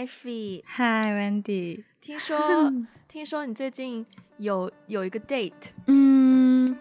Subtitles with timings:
[0.00, 0.62] Ivy。
[0.78, 1.82] Hi Wendy。
[2.00, 2.72] 听说
[3.06, 4.06] 听说你最近
[4.38, 5.52] 有有一个 date？
[5.88, 6.74] 嗯，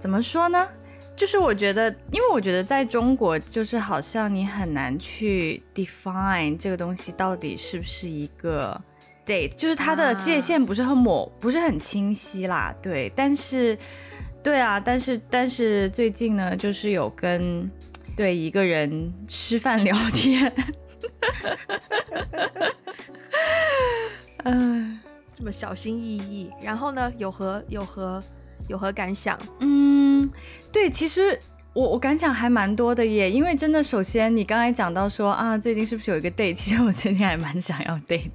[0.00, 0.66] 怎么说呢？
[1.14, 8.80] 就是我觉得，因为我觉得在中国，就是好像你很难去 define 这个东西到底是不是一个
[9.24, 12.74] date，就是它的界限不是很模，不是很清晰啦。
[12.82, 13.78] 对，但是，
[14.42, 17.70] 对啊，但是但是最近呢，就是有跟
[18.16, 20.52] 对一个人吃饭聊天，
[24.44, 25.00] 嗯，
[25.32, 28.22] 这么小心翼翼，然后呢，有何有何
[28.68, 29.38] 有何感想？
[29.60, 30.30] 嗯，
[30.72, 31.38] 对，其实
[31.72, 36.54] 我我感想还蛮多的耶，因为真的，首先你刚才讲到说啊，最近是不是有一个 date？
[36.54, 38.30] 其实我最近还蛮想要 date，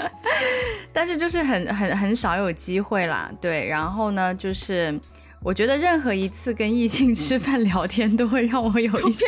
[0.92, 3.30] 但是就是很很很少有机会啦。
[3.40, 4.98] 对，然后呢，就是
[5.46, 9.24] 我觉得任何一次跟异性吃饭聊天，都会让我有一些，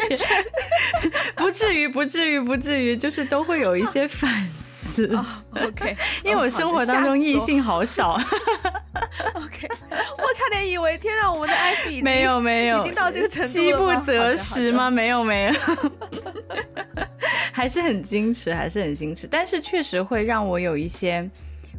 [1.37, 5.07] 不至于不至于不至于，就是都会有一些 反思。
[5.15, 5.25] 哦、
[5.55, 8.15] oh,，OK， 因为我生活当中异性好少。
[9.35, 14.91] OK，我差点以为天啊，我们的 Ivy 没有没有，已经到这个程度饥不择食吗？
[14.91, 15.55] 没有没有，
[17.53, 19.29] 还是很矜持，还是很矜持。
[19.29, 21.31] 但是确实会让我有一些，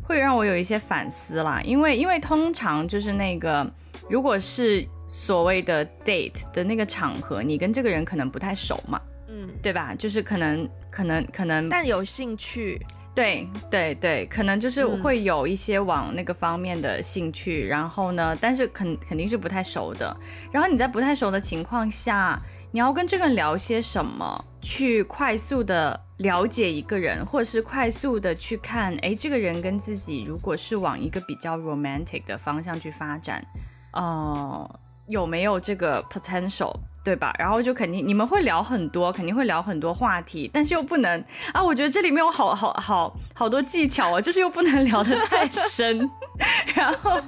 [0.02, 1.60] 会让我有一些反思啦。
[1.62, 3.70] 因为因为通常就是那个，
[4.10, 9.94] 如果是所谓的 date 的那个场合，你跟这个人可能不太熟嘛，嗯，对吧？
[9.96, 12.80] 就是可能可能可能，但有兴趣。
[13.16, 20.16] 对对对，可能就是会有一些往那个方面的兴趣，嗯、然后呢，但是肯肯定是不太熟的。
[20.54, 22.40] 然后你在不太熟的情况下，
[22.72, 33.46] 你要跟这个人聊些什么，去快速的了解一个人，或者是快速的去看，哎，这个人跟自己如果是往一个比较 romantic 的方向去发展，
[33.94, 36.74] 呃，有没有这个 potential？
[37.02, 37.34] 对吧？
[37.40, 41.24] 然后就肯定你们会聊很多，肯定会聊很多话题，但是又不能
[41.54, 41.64] 啊！
[41.64, 46.08] 我觉得这里面有好好好好多技巧啊，就是又不能聊得太深，
[46.76, 47.20] 然后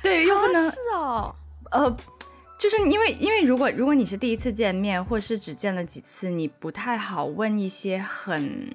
[0.00, 1.34] 对，又不能、啊、是哦，
[1.72, 1.96] 呃，
[2.56, 8.74] 就是因为因为如果如果你是第一次见面，或是只见了几次，你不太好问一些很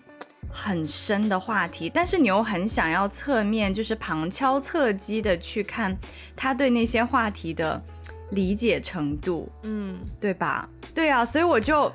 [0.50, 5.98] 很深的话题，但是你又很想要侧面就是旁敲侧击的去看
[6.36, 7.82] 他对那些话题的。
[8.32, 10.68] 理解程度，嗯，对吧？
[10.94, 11.90] 对啊，所以我就，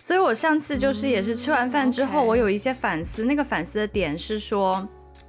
[0.00, 3.24] 所以我上次就是也是吃完饭之后，嗯 okay、我有一些反思。
[3.24, 4.84] 那个反思的点是说，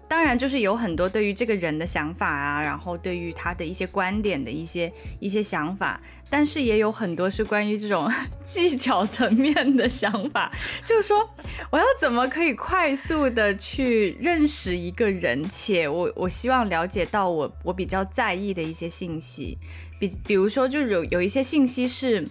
[0.09, 8.11] 当然就是有很多对于这个人的想法啊，然后对于他的一些观点的一些一些想法，但是也有很多是关于这种
[8.43, 10.51] 技巧层面的想法，
[10.83, 11.29] 就是说
[11.69, 19.57] 我要怎么可以快速的去认识一个人，且我我希望了解到我我比较在意的一些信息。
[19.99, 22.25] 比比如说，就有有一些信息是，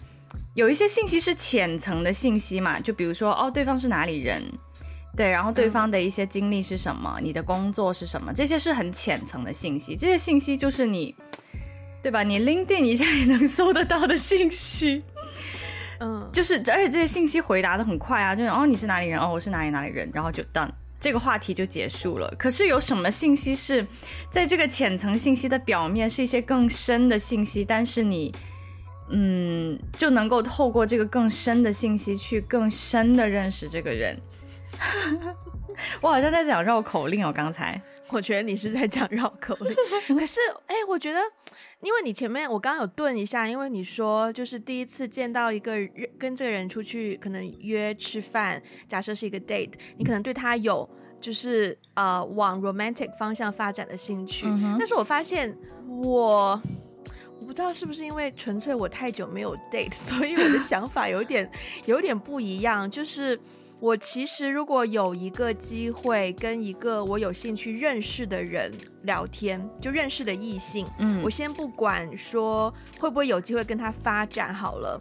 [0.54, 4.42] 有一些信息是浅层的信息嘛，就比如说，哦，对方是哪里人，
[5.18, 11.12] 对，然后对方的一些经历是什么，嗯、你的工作是什么，这些是很浅层的信息，这些信息就是你，
[12.00, 12.22] 对吧？
[12.22, 15.02] 你 LinkedIn 一下也能搜得到的信息，
[15.98, 19.18] 嗯， 就是而且这些信息回答的很快啊，就是哦，你是哪里人？
[19.18, 20.70] 哦，我是哪里哪里人，然后就 done。
[21.00, 22.32] 这个话题就结束了。
[22.38, 23.84] 可是有什么信息是
[24.30, 28.32] 在这个浅层信息的表面，是一些更深的信息，但是你，
[29.10, 34.16] 嗯，就能够透过这个更深的信息去更深的认识这个人。
[36.00, 37.80] 我好像在讲绕口令哦，刚才
[38.10, 39.74] 我觉得你是在讲绕口令。
[40.18, 41.20] 可是，哎，我觉得，
[41.80, 50.88] 因为你前面我刚刚有顿一下，因为你说就是第一次见到一个人，跟这个人出去可能约吃饭，假设是一个 date，你可能对他有
[51.20, 54.46] 就是呃往 romantic 方向发展的兴趣。
[54.48, 55.56] 嗯、但是我发现
[55.86, 56.60] 我
[57.38, 61.48] 我不知道是不是因为纯粹我太久没有 date，所以我的想法有点
[61.84, 63.38] 有点不一样，就是。
[63.80, 68.72] 我其实如果有一个机会跟一个我有兴趣认识的人
[69.02, 75.00] 聊天，就认识的异性，嗯，我先不管说会不会有机会跟他发展好了，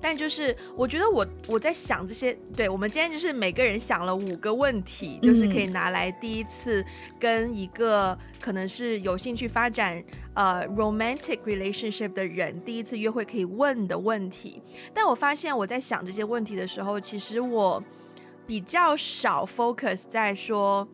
[0.00, 6.84] 但就是我觉得我我在想这些，对，我们今天就是每个人想了五个问题，就是可以拿来第一次
[7.18, 10.00] 跟一个可能是有兴趣发展
[10.34, 14.62] 呃 romantic relationship 的人第一次约会可以问的问题。
[14.94, 17.82] 但我发现我在想这些问题的时候，其实我。
[18.52, 20.86] 比较少 focus 在说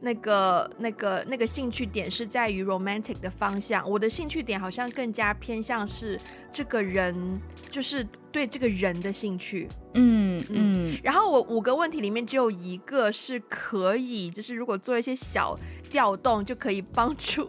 [0.00, 3.88] 那个、那个、那个兴趣点是在于 romantic 的方向。
[3.88, 6.20] 我的兴趣点好像更加偏向是
[6.50, 9.68] 这个人，就是对这个人的兴趣。
[9.94, 10.98] 嗯嗯。
[11.00, 15.56] 然后我五个问题里面只有一个是可以，就是如果做一些小
[15.88, 17.48] 调动，就可以帮助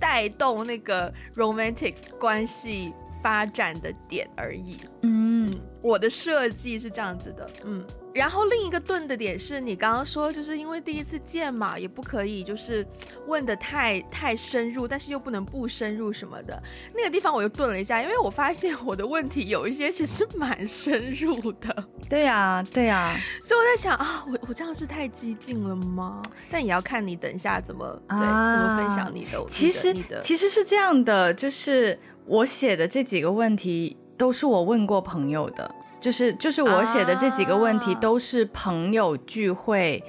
[0.00, 4.78] 带动那个 romantic 关系发展的点而已。
[5.02, 7.50] 嗯，我的设计是这样子的。
[7.66, 7.84] 嗯。
[8.14, 12.86] 然后另一个顿的点是你刚刚说，就是因为第一次见嘛，也不可以就是
[13.26, 16.62] 问的太太深入，但是又不能不深入什么的。
[16.94, 21.84] 那个地方我又顿了一下，因为我发现我的问题有一些其实蛮深入的。
[22.08, 23.16] 对呀，对呀。
[23.42, 26.22] 所以我在想啊，我我这样是太激进了吗？
[26.48, 29.44] 但也要看你等一下怎么对、啊、怎么分享你的。
[29.48, 35.74] 其实其实是这样的，就是我写的这几个问题都是我问过朋友的。
[36.04, 40.04] 就是就是我写的这几个问题都是朋友聚会，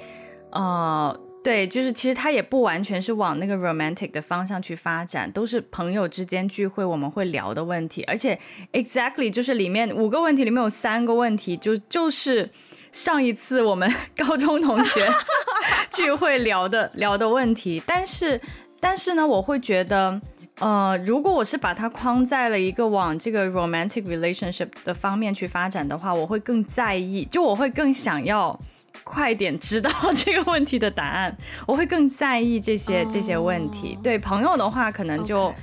[0.50, 8.38] 啊、呃，对，就是其实它也不完全是往那个 romantic 的方向去发展，都是朋友之间聚会我们会聊的问题，而且
[8.74, 12.50] exactly 就是里面五个问题里面有三个问题就就是
[12.92, 15.09] 上一次我们 高中同学
[15.95, 18.42] 聚会聊的聊的问题，但是
[18.81, 20.19] 但是呢，我会觉得。
[20.60, 28.60] 呃，如果我是把它框在了一个往这个 romantic relationship 的方面去发展的话，我会更在意，就我会更想要
[29.04, 31.36] 快点知道这个问题的答案，
[31.66, 33.12] 我会更在意这些、oh.
[33.12, 33.98] 这些问题。
[34.02, 35.54] 对朋友的话，可能就.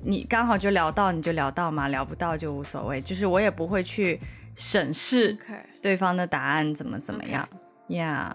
[0.00, 4.20] 你刚好就聊到，你就聊到嘛，聊不到就无所谓，就是我也不会去
[4.54, 5.36] 审视
[5.82, 7.48] 对方的答案怎么怎么样
[7.88, 8.30] ，Yeah，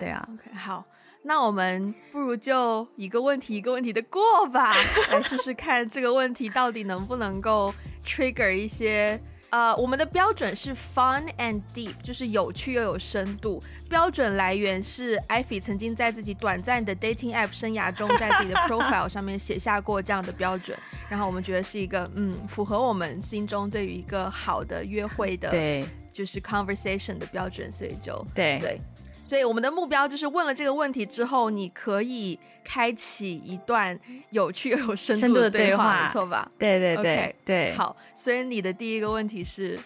[0.00, 0.84] 对啊，OK，好。
[1.26, 4.72] 那我们不如就一个问题一个问题的过吧，
[5.10, 7.74] 来试试看这个问题到底能不能够
[8.04, 9.20] trigger 一些。
[9.50, 13.62] 呃，我们的标准是 fun and deep，就是有趣又有深度。
[13.88, 20.78] 标准来源是 Ivy 曾经在自己短暂的 dating app 生涯中，在自己的 profile 上面写下过这样的标准。
[21.08, 28.80] 然后我们觉得是一个嗯，符合我们心中对于一个好的约会的，对，就是 conversation 的标准，所以就对对。
[29.26, 33.98] 所以我们的目标就是问了这个问题之后，你可以开启一段
[34.30, 36.48] 有趣又有深度的对话，没错吧？
[36.56, 37.72] 对对对、okay, 对。
[37.72, 39.76] 好，所以你的第一个问题是，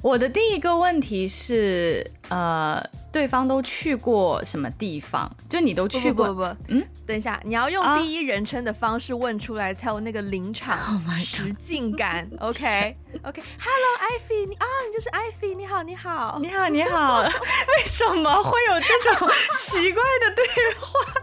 [0.00, 2.80] 我的第一个问题是，呃。
[3.14, 5.30] 对方都去过什么地方？
[5.48, 6.26] 就你都去过？
[6.26, 12.28] 不不，不不，嗯，等一下，你要用第一人称的方式问出来，才有那个临场实境感。
[12.40, 17.22] Oh、OK OK，Hello，Ivy，你啊，你就是 Ivy，你好，你好，你好，你好。
[17.22, 19.28] 为什么会有这种
[19.60, 20.44] 奇怪的对
[20.80, 21.22] 话？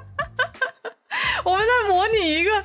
[1.43, 2.63] 我们在模拟一个。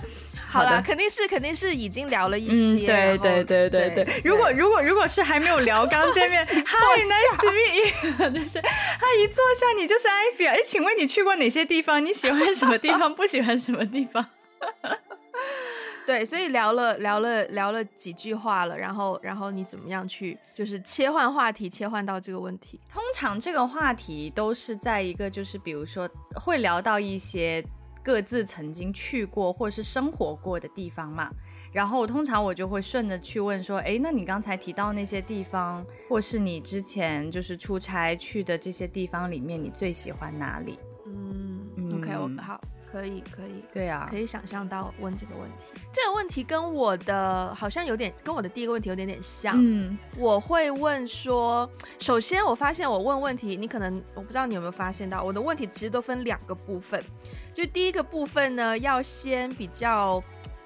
[0.56, 2.46] 好了，肯定是肯定是已经聊了一
[2.78, 4.22] 些，嗯、对对对对对，对。
[4.24, 10.48] 如果如果如果是还没有聊，刚见面，Hi nice to meet you， 就是他一坐下，你就是 Ivy。
[10.48, 12.04] 哎，请问你去过哪些地方？
[12.04, 13.14] 你喜欢什么地方？
[13.14, 14.26] 不喜欢什么地方？
[16.06, 22.78] 对，所以聊了聊了聊了几句话了，然后然后你怎么样去就是切换话题，切换到这个问题？
[22.88, 27.64] 通常这个话题都是在一个就是比如说会聊到一些。
[28.06, 31.28] 各自曾经去过或是生活过的地方嘛，
[31.72, 40.78] 然后通常我就会顺着去问说，哎，那你刚才提到那些地方，或是你之前就是出差去的这些地方里面，你最喜欢哪里？
[41.04, 42.60] 嗯，嗯，OK，我好。
[42.90, 45.74] 可以，可以，对啊，可以想象到问这个问题。
[45.92, 49.54] 这个问题跟我的好像有点，跟我的第一个问题有点点像。
[49.58, 51.68] 嗯，我会问说，
[51.98, 57.04] 首先我发现我问问题，你可能我不知道你有没有发现到，我的问题其实都分两个部分。
[57.52, 60.22] 就第一个部分呢，要先比较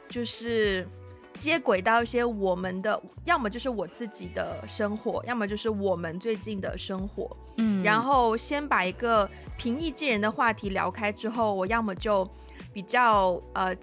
[0.08, 0.86] 就是
[1.38, 7.36] 接轨到一些我们的，要么就是我自己的生活，要么就是我们最近的生活。
[7.56, 9.28] 嗯，然后先把一个
[9.60, 12.26] 平易近人的话题聊开之后，我要么就
[12.72, 13.76] 比较呃，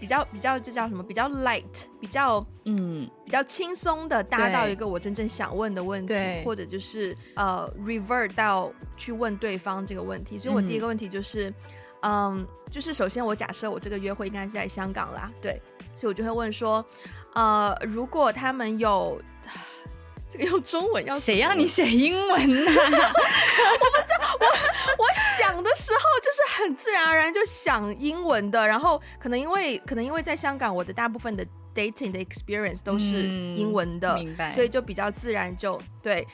[0.00, 1.04] 比较比较这叫什么？
[1.04, 10.36] 比较 light，比较嗯，比较轻松的搭到一个我真正想问的问题，或者就是呃 revert 到去问对方这个问题。
[10.36, 11.48] 所以我第一个问题就是，
[12.00, 15.62] 嗯，嗯，就是首先我假设我这个约会应该是在香港啦，对，
[15.94, 16.84] 所以我就会问说，
[17.34, 19.16] 呃，如果他们有。
[20.30, 22.70] 这个用中文要谁让你写英文呢？
[22.70, 24.46] 我不知道，我
[24.98, 25.06] 我
[25.38, 31.44] 想的时候就是很自然而然就想英文的，然后可能因为可能因为在香港，我的大部分的
[31.74, 33.22] dating 的 experience 都是
[33.54, 36.26] 英文的，嗯，明白，所以就比较自然就对。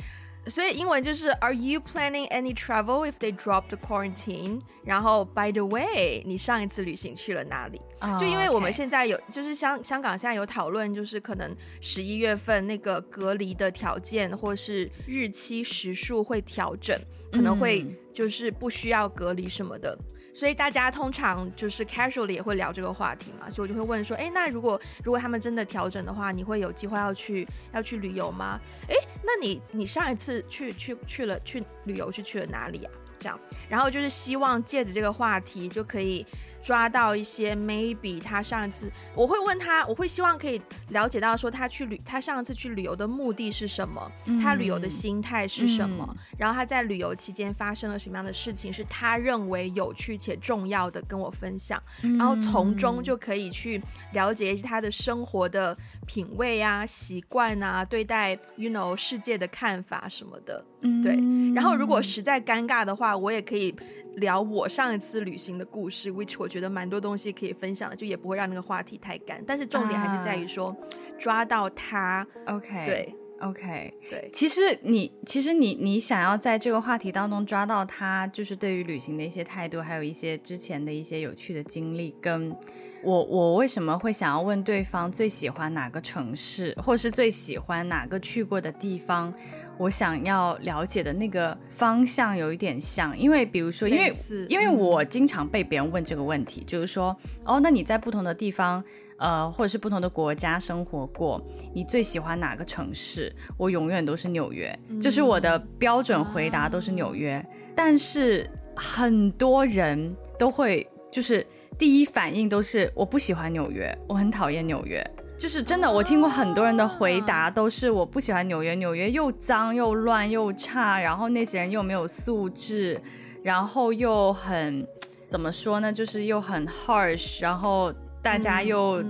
[0.48, 4.60] 所以英文就是 Are you planning any travel if they drop the quarantine？
[4.84, 16.96] 然后 By the way，你上一次旅行去了哪里？Oh, 就因为我们现在有.就是香香港现在有讨论，就是可能十一月份那个隔离的条件或是日期时数会调整，
[17.32, 19.98] 可能会就是不需要隔离什么的。
[20.36, 28.60] 所以大家通常就是 casually 也会聊这个话题嘛，所以我就会问说，哎，那如果如果他们真的调整的话，你会有机会要去要去旅游吗？
[28.86, 32.92] 哎，那你你上一次去去去了去旅游是去了哪里啊？
[33.18, 36.24] 这样，然后就是希望借着这个话题就可以
[36.66, 53.80] 抓到一些 maybe 他上一次，我会问他，我会希望可以了解到说他去旅，他上一次去旅游的目的是什么，嗯、他旅游的心态是什么，嗯、然后他在旅游期间发生了什么样的事情，是他认为有趣且重要的跟我分享，嗯、然后从中就可以去
[54.12, 61.54] 了解一些他的生活的品味啊、习惯啊、对待 you know 世界的看法什么的，嗯、对。
[61.54, 63.74] 然后如果实在尴尬的话，我也可以。
[64.16, 69.44] 聊我上一次旅行的故事，which 我觉得蛮多东西可以分享的，就也不会让那个话题太干。
[69.46, 70.74] 但是重点还是在于说，
[71.18, 72.26] 抓到他。
[72.46, 74.30] OK，对，OK，对。
[74.32, 82.56] 其实你，其实你，你想要在这个话题当中抓到他，就是对于旅行的一些态度，还有一些之前的一些有趣的经历，跟
[83.02, 89.30] 我，我为什么会想要问对方最喜欢哪个城市，或是最喜欢哪个去过的地方。
[89.78, 94.12] 我想要了解的那个方向有一点像，因为比如说，因为
[94.49, 98.83] 因为我经常被别人问这个问题，就是说，哦，那你在不同的地方，
[99.18, 103.35] 呃，或者是不同的国家生活过，你最喜欢哪个城市？
[103.56, 107.45] 我永远都是纽约，就是我的标准回答都是纽约。
[107.75, 111.47] 但是很多人都会，就是
[111.78, 115.04] 第一反应都是我不喜欢纽约，我很讨厌纽约。
[115.38, 123.00] 就是真的，我听过很多人的回答都是我不喜欢纽约，纽约又脏又乱又差，然后那些人又没有素质，
[123.42, 124.86] 然后又很
[125.28, 127.92] 怎么说呢，就是又很 harsh，然后。
[128.22, 129.00] 大家又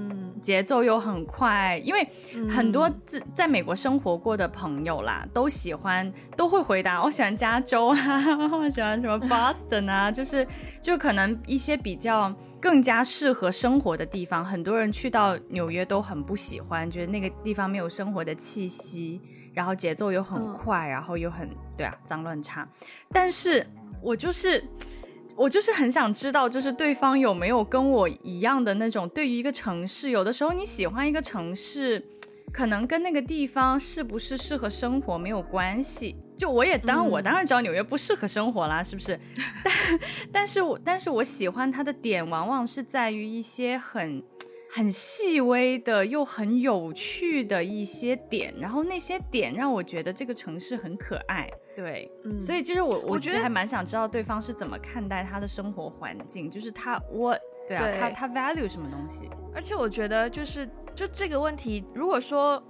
[0.47, 2.09] 节奏又很快，因为
[2.49, 7.99] 很多在在美国生活过的朋友啦，都喜欢都会回答，我喜欢加州啊，
[8.53, 10.47] 我喜欢什么 Boston 啊，就是
[10.81, 19.21] 就可能一些比较更加适合生活的地方，很多人去到纽约都很不喜欢，觉得那个地方没有生活的气息，
[19.53, 22.69] 然后节奏又很快，然后又很对啊，脏乱差。
[23.11, 23.67] 但是
[24.01, 24.63] 我就是。
[25.37, 32.03] 我就是很想知道，就是对方有没有跟我一样的那种，对于一个城市，有的时候你喜欢一个城市，
[32.53, 36.17] 可能跟那个地方是不是适合生活没有关系。
[36.37, 39.19] 就我也当我当然知道纽约不适合生活啦，是不是？
[40.33, 44.23] 但但是我但是我喜欢它的点，往往是在于一些很。
[44.69, 62.61] 很细微的又很有趣的一些点，然后那些点让我觉得这个城市很可爱，对，嗯，所以其实我我觉得还蛮想知道对方是怎么看待他的生活环境，就是他我对啊，对他他 value 什么东西，而且我觉得就是就这个问题，如果说。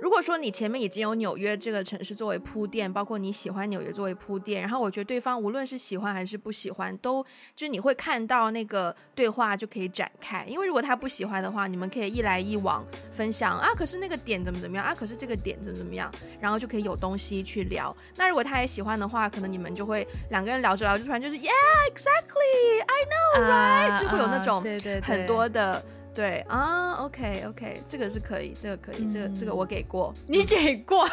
[0.00, 7.22] 如果说你前面已经有纽约这个城市作为铺垫，包括你喜欢纽约作为铺垫，然后我觉得对方无论是喜欢还是不喜欢，都
[7.54, 10.44] 就是你会看到那个对话就可以展开。
[10.48, 17.94] 因为如果他不喜欢的话，你们可以一来一往分享啊，可是那个点怎么怎么样啊，可是这个点怎么怎么样，然后就可以有东西去聊。
[18.16, 21.50] 那如果他也喜欢的话，可能你们就会两个人聊着聊着，突然就是 Yeah,
[21.92, 24.64] exactly, I know, right，、uh, 就会有那种
[25.02, 25.84] 很多的。
[26.20, 31.08] 对啊，OK OK，这个是可以，这个可以，嗯、这个这个我给过，你给过，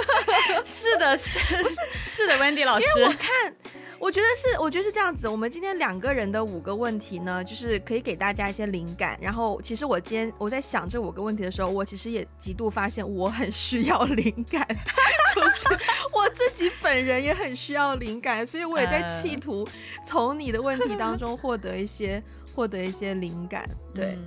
[0.62, 1.76] 是的，是， 不是
[2.10, 3.56] 是的，Wendy 老师，因为我看，
[3.98, 5.26] 我觉得是，我觉得是这样子。
[5.26, 9.18] 我们今天两个人的五个问题呢，就是可以给大家一些灵感。
[9.22, 14.68] 然后，其实我今天我在想这五个问题的时候，我其实也极度发现我很需要灵感，
[15.34, 15.66] 就是
[16.12, 19.66] 我自己本人也很需要灵感，所以我也在企图
[20.04, 22.22] 从你的问题当中获得一些。
[22.54, 24.18] 获得一些灵感，对、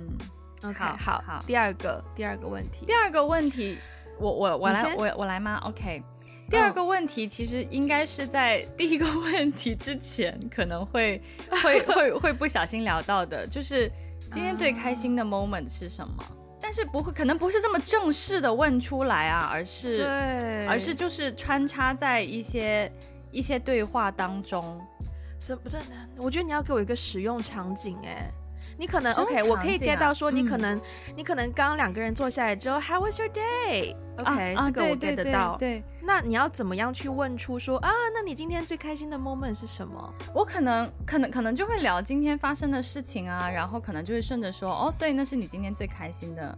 [0.62, 3.78] 嗯、，OK，好，好，好，第二个，第二个问题，第二个问题，
[4.18, 6.02] 我我我来，我我来吗？OK，
[6.50, 11.22] 第二个问题其实应该是在第一个问题之前可能会
[11.62, 13.90] 会会会不小心聊到的，就是
[14.32, 16.24] 今天最开心的 moment 是什么？
[16.60, 22.90] 但是不会，可能不是这么正式的问出来啊，而是对，而是就是穿插在一些
[23.30, 24.80] 一些对话当中。
[25.40, 25.94] 怎么真的？
[26.18, 28.30] 我觉得你要给我一个使用场景哎，
[28.78, 30.82] 你可能 OK，我可以 get 到说你可能、嗯、
[31.16, 35.56] 你可能刚刚两个人坐下来之后，How was your day？OK，、啊、这个我 get 得到。
[35.56, 37.90] 对，那你要怎么样去问出说啊？
[38.14, 40.14] 那你今天最开心的 moment 是什么？
[40.34, 46.56] 我可能可能可能就会聊今天发生的事情啊，然后可能就会顺着说哦，所以那是你今天最开心的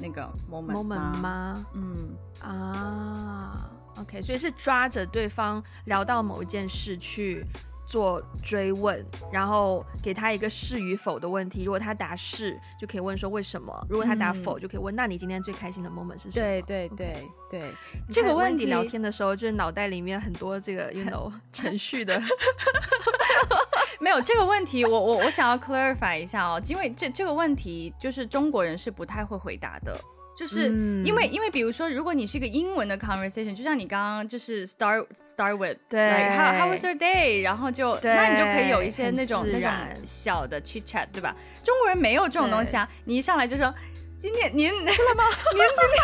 [0.00, 1.66] 那个 moment moment 吗？
[1.74, 3.70] 嗯啊
[4.00, 7.44] ，OK，所以是抓着对方聊到某一件事去。
[7.90, 11.64] 做追问，然后给他一个是与否的问题。
[11.64, 16.46] 如果他答是，就可以问说为什么；如果他答否，就可以问那你今天最开心的 moment 是什么？
[16.46, 17.70] 对对对对，
[18.08, 22.22] 这个问题聊天的时候，就是脑袋里面很多这个 you know 程序的。
[23.98, 30.00] 没有这个问题，我我我想要 clarify 一下哦，因为这这个问题就是中国人是不太会回答的。
[30.36, 30.66] 就是
[31.04, 39.70] 因为、嗯、因为比如说，如果你是一个英文的 conversation，就像你刚刚就是 start start with 对、like, how how was your day，然后就那你就可以有一些那种那种
[40.02, 41.36] 小的 chit chat，对吧？
[41.62, 43.74] 中国人没有这种东西啊，你一上来就说
[44.18, 45.24] 今天您来了吗？
[45.52, 46.02] 您今天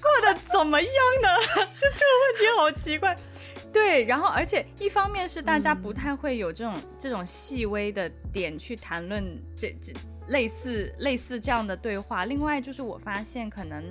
[0.00, 0.90] 过得怎么样
[1.22, 1.28] 呢？
[1.78, 3.16] 就这个问题好奇怪。
[3.72, 9.24] 对，然后而且一方面是大家不太会有这种、嗯、这种细微的点去谈论
[9.56, 9.92] 这这
[10.32, 12.24] 类似类似这样的对话。
[12.24, 13.82] 另外就是我发现，可能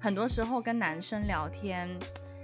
[0.00, 1.88] 很多时候跟男生聊天，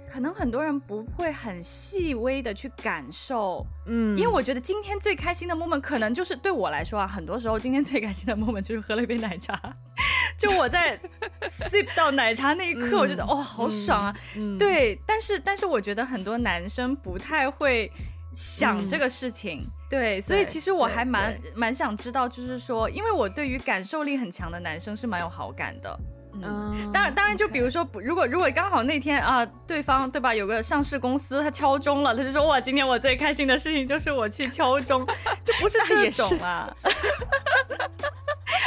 [0.07, 9.59] 可能很多人不会很细微的去感受，嗯，因为我觉得今天最开心的 moment 可能就是对我来说啊，很多时候今天最开心的 moment 就是喝了一杯奶茶。
[10.37, 10.99] 就我在
[11.43, 14.15] sip 到奶茶那一刻，嗯、我觉得哦，好爽啊！
[14.35, 17.89] 嗯、对，但是但是我觉得很多男生不太会
[18.33, 25.97] 想这个事情，嗯、对，所以其实我还蛮蛮想知道，就是说，因为我对于感受力很强的男生是蛮有好感的。
[26.43, 35.07] 嗯，当然当然，就比如说如果如果刚好那天啊，对方对吧，有个上市公司他敲钟了，他就说哇，今天我最开心的事情就是我去敲钟，
[35.45, 36.75] 就不是这种啊。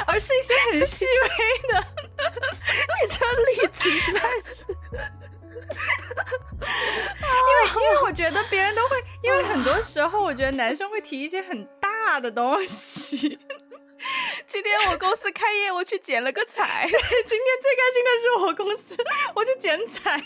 [0.06, 1.28] 而是一些很细微
[1.72, 1.84] 的，
[2.94, 3.18] 你这
[3.52, 4.20] 例子实在
[4.54, 4.64] 是，
[6.60, 13.38] 因为因为我觉得别人都会，因为很多时候我觉得男生会提一些很大的东西。
[14.46, 16.86] 今天我公司开业，我去剪了个彩。
[16.88, 17.02] 今天
[17.62, 18.96] 最开心的是我公司，
[19.34, 20.22] 我去剪彩。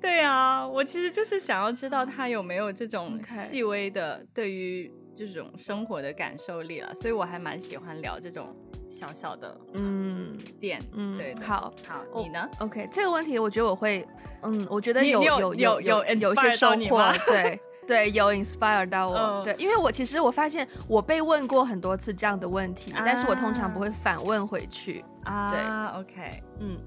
[0.00, 4.92] 对啊，我其实就是想要知道他有没有这种细微的对于。
[5.12, 11.74] 这种生活的感受力了，所以我还蛮喜欢聊这种小小的嗯点嗯对，好。
[11.86, 14.06] 好你呢？OK 这个问题我觉得我会
[14.42, 26.00] 嗯我觉得有有有有有，一些收获对 对有 inspire 到我、嗯、对，因为我其实我发现我被问过很多次这样的问题，啊、但是我通常不会反问回去啊对。
[26.00, 26.78] OK 嗯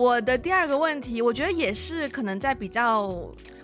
[0.00, 3.02] 我的第二个问题我觉得也是可能在比较。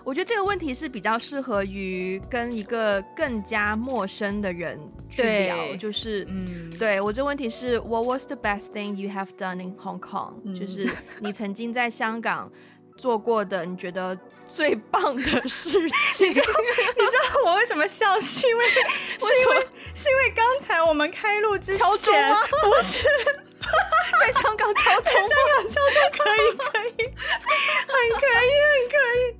[0.03, 4.79] 我觉得这个问题是比较适合于跟一个更加陌生的人
[5.09, 10.35] 去聊，就是，嗯，对，我这个问题是，What was the best thing you have done in Hong Kong？
[10.45, 10.89] 嗯，就是
[11.19, 12.49] 你曾经在香港
[12.95, 15.71] 做过的你觉得最棒的事
[16.13, 16.29] 情。
[16.29, 18.17] 你知道我为什么笑？
[18.21, 22.37] 是因为， 是因为，是因为刚才我们开录之前吗？
[22.63, 23.46] 不是。
[24.19, 27.05] 在香港敲钟，香港敲钟可以可以，
[27.87, 29.37] 很可以很可以。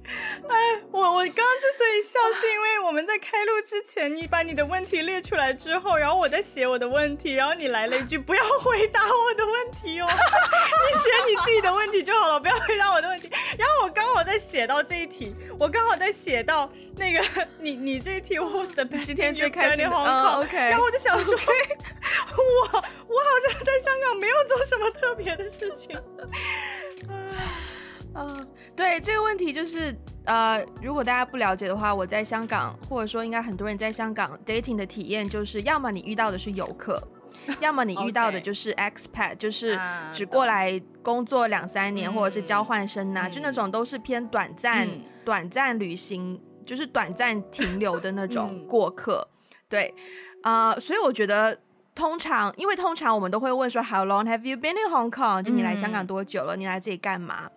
[0.50, 13.30] 哎，我我刚刚之所以笑，是因为我们在开录之前，你把你的问题列出来之后，然后我在写我的问题，然后你来了一句“不要回答我的问题哦”， 你写你自己的问题就好了，不要回答我的问题。
[13.58, 17.24] 然后我刚好在写到这一题，我刚好在写到那个
[17.60, 20.56] 你你这一题我的今天最开心的，oh, OK。
[20.58, 24.17] 然后我就想说，我我好像在香港。
[24.20, 25.98] 没有做什么特别的事情。
[27.10, 37.02] 嗯、呃，对这个问题就是，呃，如果大家不了解的话，我在香港，或者说应该很多人在香港 dating 的体验，就是要么你遇到的是游客，
[37.62, 39.80] 要么你遇到的就是 expat，就是
[40.12, 49.28] 只过来工作两三年，或者是交换生呐、啊，就那种都是偏短暂、嗯、短暂旅行，就是短暂停留的那种过客。
[49.70, 49.94] 对，
[50.42, 51.60] 啊、呃，所以我觉得。
[51.98, 55.42] 通常，因为通常我们都会问说，How long have you been in Hong Kong？
[55.42, 56.56] 就你来香港多久了？
[56.56, 57.50] 你来这里干嘛？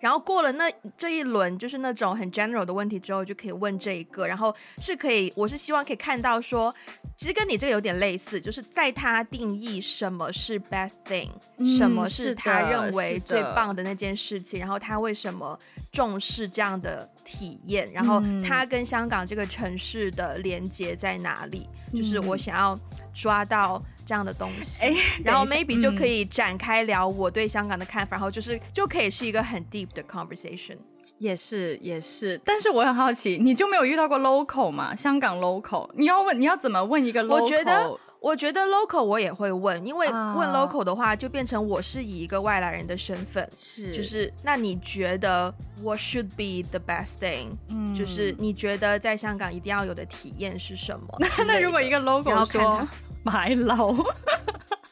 [0.00, 4.26] 然后过了那这一轮，就是那种很 general 的问题之后，就可以问这一个。
[4.26, 6.74] 然后是可以，我是希望可以看到说，
[7.16, 15.58] 其实跟你这个有点类似，就是在他定义什么是 best thing，、嗯、什么是他认为最棒的那件事情，然后他为什么
[15.92, 21.68] 重视这样的体验，然后他跟香港这个城市的连接在哪里？
[21.92, 22.78] 嗯、就是我想要。
[23.18, 30.76] 抓到这样的东西， 欸、然后 maybe 就可以展开聊我对香港的看法，嗯、然后就是就可以是一个很 deep 的 conversation。
[31.18, 34.94] 也是也是，但是我很好奇，你就没有遇到过 local 吗？
[34.94, 37.40] 香港 local，你要问你要怎么问一个 local？
[37.40, 47.50] 我觉得我觉得 local 我也会问，因为问 local 的话，就变成我是以一个外来人的身份，是就是那你觉得 what should be the best thing？
[47.68, 51.06] 嗯，就是你觉得在香港一定要有的体验是什么？
[51.20, 52.88] 那 那如果一个 local 然
[53.26, 53.92] 买楼，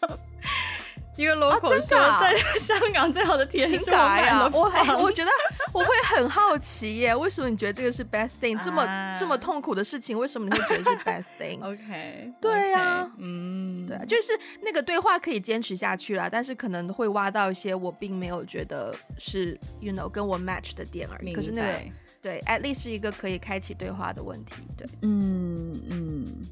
[1.17, 4.61] 一个 local 说在香港最好的体验是买了房。
[4.99, 5.31] 我我觉得
[5.73, 8.59] 我会很好奇耶，为什么你觉得这个是 best thing？
[8.61, 21.33] 这么这么痛苦的事情，为什么你会觉得是 best thing？OK，对呀，嗯，对，就是那个对话可以坚持下去啦，但是可能会挖到一些我并没有觉得是 you know 跟我 match 的点而已。
[21.33, 21.79] 可是那个
[22.21, 24.55] 对，at least 是一个可以开启对话的问题。
[24.77, 26.49] 对，嗯嗯。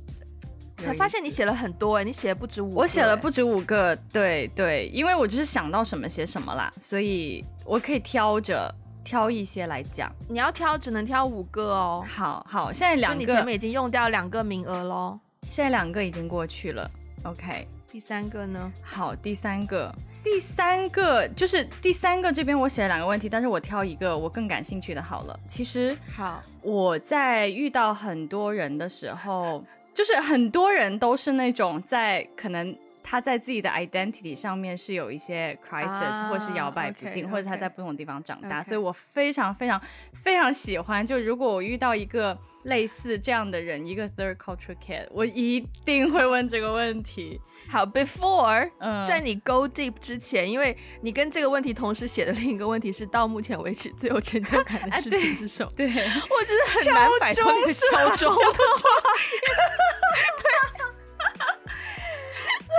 [0.82, 10.12] 才发现你写了很多哎，你写了不止五个，我写了不止五个，对对，因为我就是想到什么写什么啦，所以我可以挑着挑一些来讲。
[10.28, 12.04] 你要挑只能挑五个哦。
[12.08, 15.18] 好好，现在两个，你前面已经用掉两个名额喽。
[15.48, 16.90] 现在两个已经过去了
[17.24, 17.66] ，OK。
[17.90, 18.72] 第三个呢？
[18.80, 25.38] 好，第三个，第三个就是第三个这边我写了两个问题，但是我挑一个我更感兴趣的好了。
[25.46, 29.62] 其实，好，我在遇到很多人的时候，
[29.94, 39.80] 就是很多人都是那种在可能他在自己的 identity 上面是有一些 crisis，、啊、或是摇摆不定，okay, 或者他在不同地方长大.所以我非常非常
[40.12, 41.04] 非常喜欢。
[41.04, 47.40] 就如果我遇到一个类似这样的人，一个 third culture kid，我一定会问这个问题。
[47.68, 55.70] 好，before，、嗯、在你 go deep 之前，因为你跟这个问题同时写的另一个问题是，到目前为止最有成就感的 事情是什么？
[55.70, 58.52] 啊、对，对我真是很难摆脱那个敲钟的话。
[60.42, 60.81] 对啊，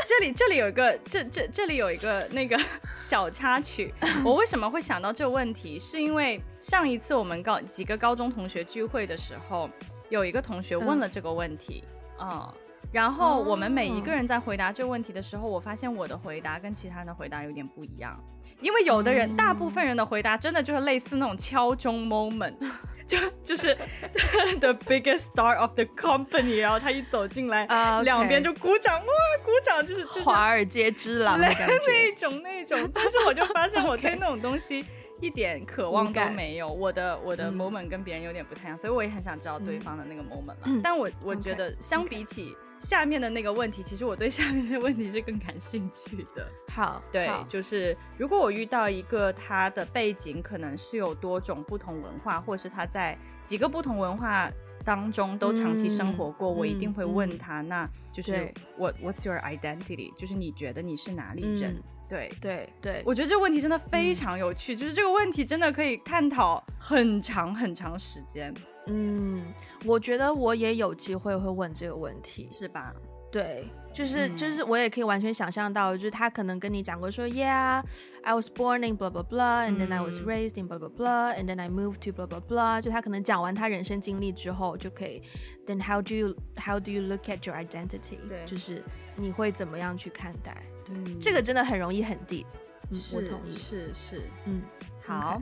[0.08, 2.58] 这里这里有一个，这这这里有一个那个
[2.97, 3.93] 小插曲。
[4.23, 5.79] 我为什么会想到这个问题？
[5.79, 9.69] 是因为上一次我们高几个高中同学聚会的时候，
[10.10, 11.84] 有一个同学问了这个问题，
[12.19, 12.29] 嗯。
[12.29, 12.53] 嗯
[12.91, 18.23] 然后我们每一个人在回答这个问题的时候，我发现我的回答跟其他人的回答有点不一样，
[18.62, 22.54] 因为有的人，大部分人的回答真的就是类似那种敲钟 moment，
[23.06, 23.76] 就就是
[24.60, 27.66] the biggest star of the company，然后他一走进来，
[28.04, 29.13] 两边就鼓掌，哇，
[29.44, 32.80] 鼓掌就是华尔街之狼的感觉，那种那种。
[32.94, 34.86] 但是我就发现我对那种东西
[35.20, 40.82] 一点渴望都没有，我的我的 moment 跟别人有点不太一样，所以我也很想知道对方的那个 moment 了。
[40.84, 42.56] 但我我觉得相比起。
[42.84, 46.48] 下面的那个问题，其实我对下面的问题是更感兴趣的。
[46.67, 54.52] 好，对，就是如果我遇到一个他的背景可能是有多种不同文化，或是他在几个不同文化
[54.84, 60.13] 当中都长期生活过，嗯、我一定会问他，嗯、那就是我 What's your identity？
[60.17, 61.76] 就是你觉得你是哪里人？
[61.76, 68.54] 嗯、对对对，我觉得这个问题真的非常有趣，嗯、就是这个问题真的可以探讨很长很长时间。
[68.88, 69.54] 嗯，
[69.86, 72.93] 我觉得我也有机会会问这个问题，是吧？
[73.32, 81.60] 对，就是、嗯、就是我也可以完全想象到，就是他可能跟你讲过说，Yeah，I was born in blah blah blah，and then I was raised in blah blah blah，and then
[81.60, 82.80] I moved to blah blah blah。
[82.80, 85.24] 就他可能讲完他人生经历之后，就可以
[85.65, 88.19] ，Then how do you how do you look at your identity？
[88.28, 88.84] 对，就是
[89.15, 90.56] 你会怎么样去看待？
[90.86, 92.46] 对，嗯、这个真的很容易很 deep。
[92.91, 93.56] 嗯，我同意。
[93.56, 94.62] 是是，嗯，
[95.02, 95.41] 好，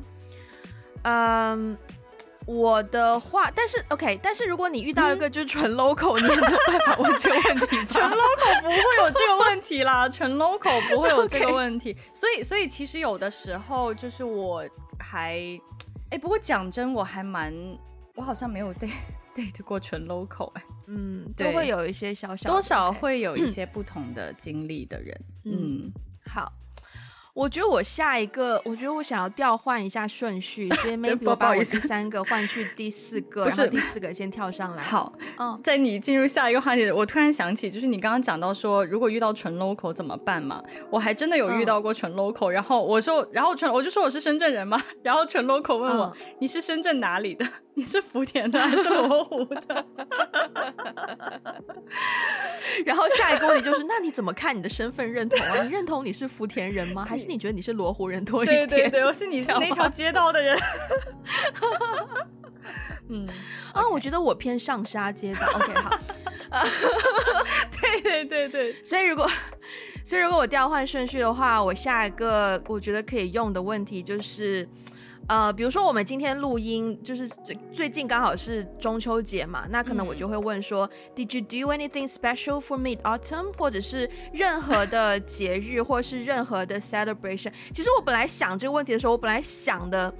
[1.04, 1.72] 嗯。
[1.72, 1.76] Um,
[2.48, 7.78] 我的话，但是 OK，但是如果你遇到一个就是纯 local，嗯、你有没有办法 问这个问题？
[7.88, 11.96] 纯 local 不会有这个问题啦， 纯 local 不会有这个问题。
[12.14, 14.68] 所以，所以其实有的时候就是我
[15.00, 15.38] 还，
[16.10, 17.54] 哎，不过讲真，我还蛮，
[18.16, 18.92] 我好像没有 date
[19.36, 25.54] date 过纯 local 哎，嗯，都会有一些小小，多少会有一些 不同的经历的人，嗯，
[25.86, 25.94] 嗯
[26.28, 26.52] 好。
[27.34, 34.84] 我觉得我下一个，我觉得我想要调换一下顺序，所以 maybe 我把我第三个换去第四 个，然后第四个先跳上来。
[34.84, 40.62] 好，嗯，在你进入下一个话题，我突然想起，就是你刚刚讲到说，如果遇到纯 local 怎么办嘛？
[40.90, 47.48] 我还真的有遇到过纯 local，然后我说，然后纯我就说我是深圳人嘛，然后纯 local 问我，你是深圳哪里的？
[47.74, 49.86] 你是福田的还是罗湖的？
[52.86, 55.64] 然后下一个问题就是，那你怎么看你的身份认同啊？
[55.64, 57.06] 你认同你是福田人吗？
[57.08, 58.68] 还是你觉得你是罗湖人多一点？
[58.68, 60.58] 对对对，我是你是那条街道的人。
[63.10, 63.28] 嗯
[63.74, 65.48] 啊，我觉得我偏上沙街道。
[65.56, 66.00] OK，好。
[67.82, 69.30] 对对对对，所以如果
[70.04, 74.68] 所以如果我调换顺序的话，我下一个我觉得可以用的问题就是。
[75.28, 83.56] 呃，比如说我们今天录音，就是最最近刚好是中秋节嘛，那可能我就会问说，嗯，Did you do anything special for Mid Autumn？
[83.58, 87.54] 或者是任何的节日，或是任何的 celebration？
[87.74, 90.14] 其实我本来想这个问题的时候，我本来想的，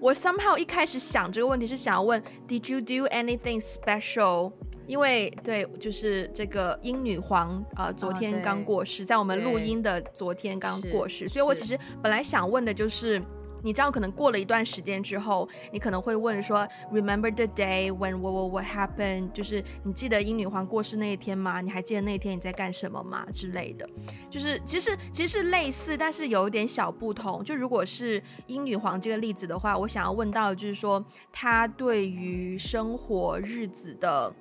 [0.00, 4.52] 我 somehow 一开始想这个问题是想要问，Did you do anything special？
[4.86, 13.22] 因为对，就是这个英女皇啊，呃，昨天刚过世，在我们录音的昨天刚过世，所以我其实本来想问的就是。
[13.62, 19.32] 你知道，可能过了一段时间之后，你可能会问说，Remember the day when what what what happened？
[19.32, 21.60] 就是你记得英女皇过世那一天吗？
[21.60, 23.26] 你还记得那一天你在干什么吗？
[23.32, 23.88] 之类的，
[24.30, 27.42] 就是其实其实是类似，但是有一点小不同。
[27.44, 34.32] 就如果是英女皇这个例子的话，我想要问到就是说，她对于生活日子的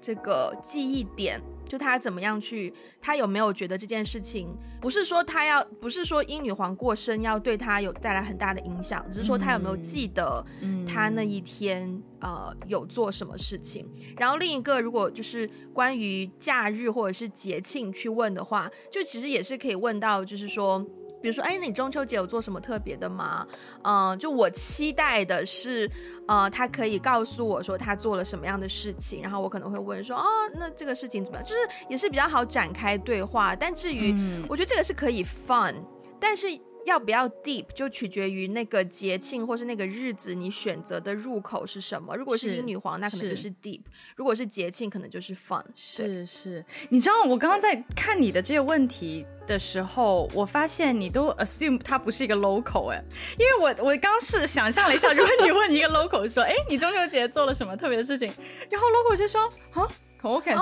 [0.00, 1.40] 这个记忆点。
[1.68, 10.44] 就他怎么样去，他有没有觉得这件事情不是说他要，不是说英女皇过生要对他有带来很大的影响，只是说他有没有记得
[10.86, 11.88] 他那一天、
[12.20, 13.88] 嗯、呃有做什么事情。
[14.16, 20.84] 然后另一个，如果就是关于假日或者是节庆去问的话，就其实也是可以问到，就是说。
[21.24, 23.46] 比如说，哎，你中秋节有做什么特别的吗？
[23.80, 25.90] 嗯、呃，就我期待的是，
[26.28, 31.48] 呃，他可以告诉我说他做了什么样的事情，然后我可能会问说，哦，那这个事情怎么样？
[31.48, 33.56] 就是也是比较好展开对话。
[33.56, 35.74] 但至于，嗯、我觉得这个是可以 fun，
[36.20, 36.46] 但是。
[36.84, 42.16] 要不要 deep 就取决于那个节庆或是那个日子，你选择的入口是什么。
[42.16, 43.80] 如果是英女皇，那可能就是 deep；
[44.16, 45.64] 如果是节庆，可能就是 fun。
[45.74, 53.02] 是是，你知道我刚刚在看你的这些问题的时候，我发现你都 assume 它不是一个 local 哎，
[53.38, 58.32] 因为我我刚是想象了一下，如果你问一个 local 说， 哎，你中秋节做了什么特别的事情，
[58.70, 59.42] 然后 local 就说
[59.72, 60.56] 啊，同我看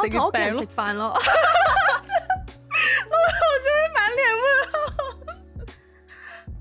[0.53, 1.13] 食饭了，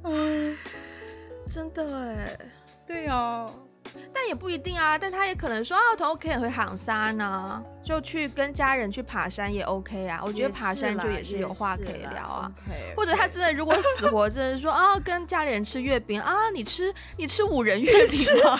[0.04, 0.58] 嗯，
[1.48, 2.38] 真的哎，
[2.88, 3.54] 对哦，
[4.14, 4.98] 但也不一定啊。
[4.98, 10.22] 但他也可能说啊，同 OK 会喊山呢，就去跟家人去爬山也 OK 啊。
[10.24, 12.52] 我觉得爬山就也是有话可以聊啊。
[12.96, 18.58] 或者他真的如果死活真的说啊，跟家里人吃月饼啊，你吃你吃五仁月饼吗？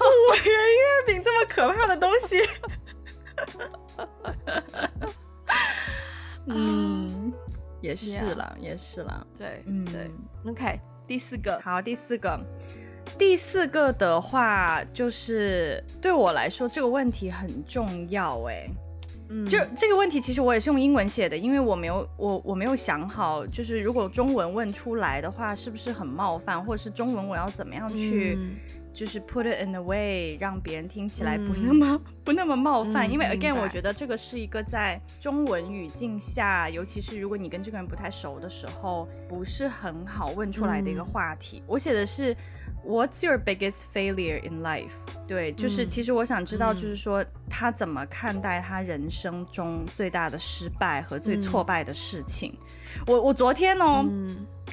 [0.00, 2.40] 五仁月饼这么可怕的东西。
[6.46, 7.32] 嗯。
[7.82, 10.10] 也是了，yeah, 也是了，对，嗯，对
[10.50, 12.40] ，OK，第四个，好，第四个，
[13.18, 18.66] 第四个的话，就是对我来说这个问题很重要，哎，
[19.28, 28.38] 嗯，就这个问题其实我也是用英文写的，因为我没有，我我没有想好，就是如果中文问出来的话，是不是很冒犯，或者是中文我要怎么样去。
[28.40, 28.56] 嗯
[28.92, 41.60] 就是 put it in a way 让别人听起来不那么、嗯、不那么冒犯，嗯、因为 again 我觉得这个是一个在中文语境下，尤其是如果你跟这个人不太熟的时候，不是很好问出来的一个话题。
[41.60, 42.36] 嗯、我写的是
[42.84, 44.90] What's your biggest failure in life？
[45.26, 52.52] 对，就是其实我想知道，就是说他怎么看待他人生中最大的失败和最挫败的事情。
[52.96, 54.04] 嗯、我我昨天哦。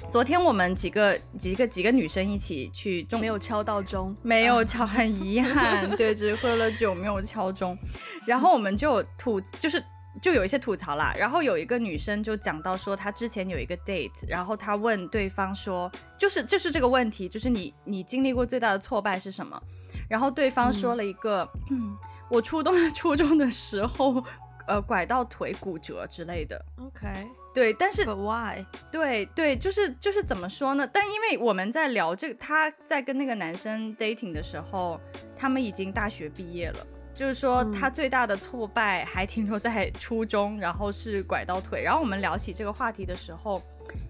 [0.01, 7.77] 嗯昨天我们几个几个几个女生一起去中，没有敲到钟，没有敲，很遗憾， 对，只喝了酒，没有敲钟。
[8.25, 9.83] 然后我们就吐，就是
[10.21, 11.13] 就有一些吐槽啦。
[11.15, 19.62] 然后有一个女生就讲到说，她之前有一个 date，然后她问对方说，就是就是这个问题，就是你你经历过最大的挫败是什么？
[20.09, 21.97] 然后对方说了一个，嗯，嗯，
[22.29, 24.23] 我初中初中的时候，
[24.67, 26.65] 呃，拐到腿骨折之类的。
[26.77, 27.27] OK。
[27.53, 28.63] 对，但是 why？
[28.91, 30.88] 对对，就是就是怎么说呢？
[30.91, 34.99] 但因为我们在聊这个，他在跟那个男生 dating 的时候，
[35.35, 41.81] 他们已经大学毕业了，就是说他最大的挫败还停留在初中，然后是拐到腿。
[41.81, 43.62] 然后我们聊起这个话题的时候，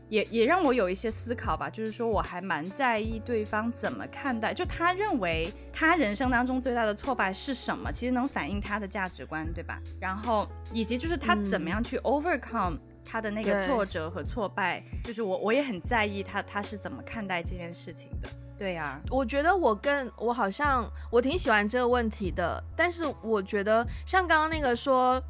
[0.10, 9.80] 也也让我有一些思考吧，就是说我还蛮在意对方怎么看待，就他认为他人生当中最大的挫败是什么，其实能反映他的价值观，对吧？
[10.00, 12.78] 然后以及就是他怎么样去 overcome。
[13.04, 18.30] 他的那个挫折和挫败，就是我我也很在意他他是怎么看待这件事情的。
[18.58, 25.22] 对呀、啊，我觉得我更我好像我挺喜欢这个问题的，但是我觉得像刚刚那个说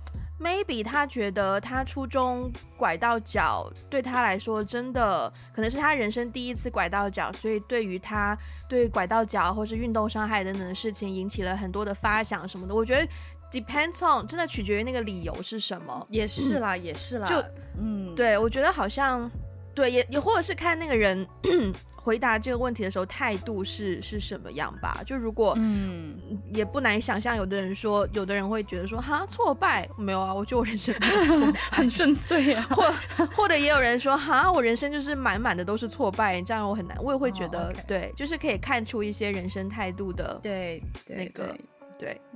[0.41, 8.35] ，maybe 他觉得他初中拐到脚对他来说真的可能是他人生第一次拐到脚，所以对于他
[8.67, 13.07] 对拐到脚或是运动伤害等等的事情引起了很多的发想什么的，我觉得。
[13.51, 16.05] Depends on，真的取决于那个理由是什么。
[16.09, 17.27] 也是啦，嗯、也是啦。
[17.27, 17.43] 就，
[17.79, 19.29] 嗯，对，我觉得好像，
[19.73, 21.25] 对，也也或者是看那个人
[21.97, 25.01] 回答这个问题的时候态度是是什么样吧。
[25.05, 26.15] 就如果，嗯，
[26.53, 30.93] 也不难想象，有的人说，有的人会觉得说，哈，挫败没有啊，我觉得我人生
[31.71, 32.65] 很顺遂啊。
[32.69, 32.93] 或
[33.35, 36.95] 或者也有人说，哈，我人生就是满满的都是挫败，这样我很难。
[37.03, 41.45] 我也会觉得，对，就是可以看出一些人生态度的，对，那个。
[41.45, 41.61] 对对，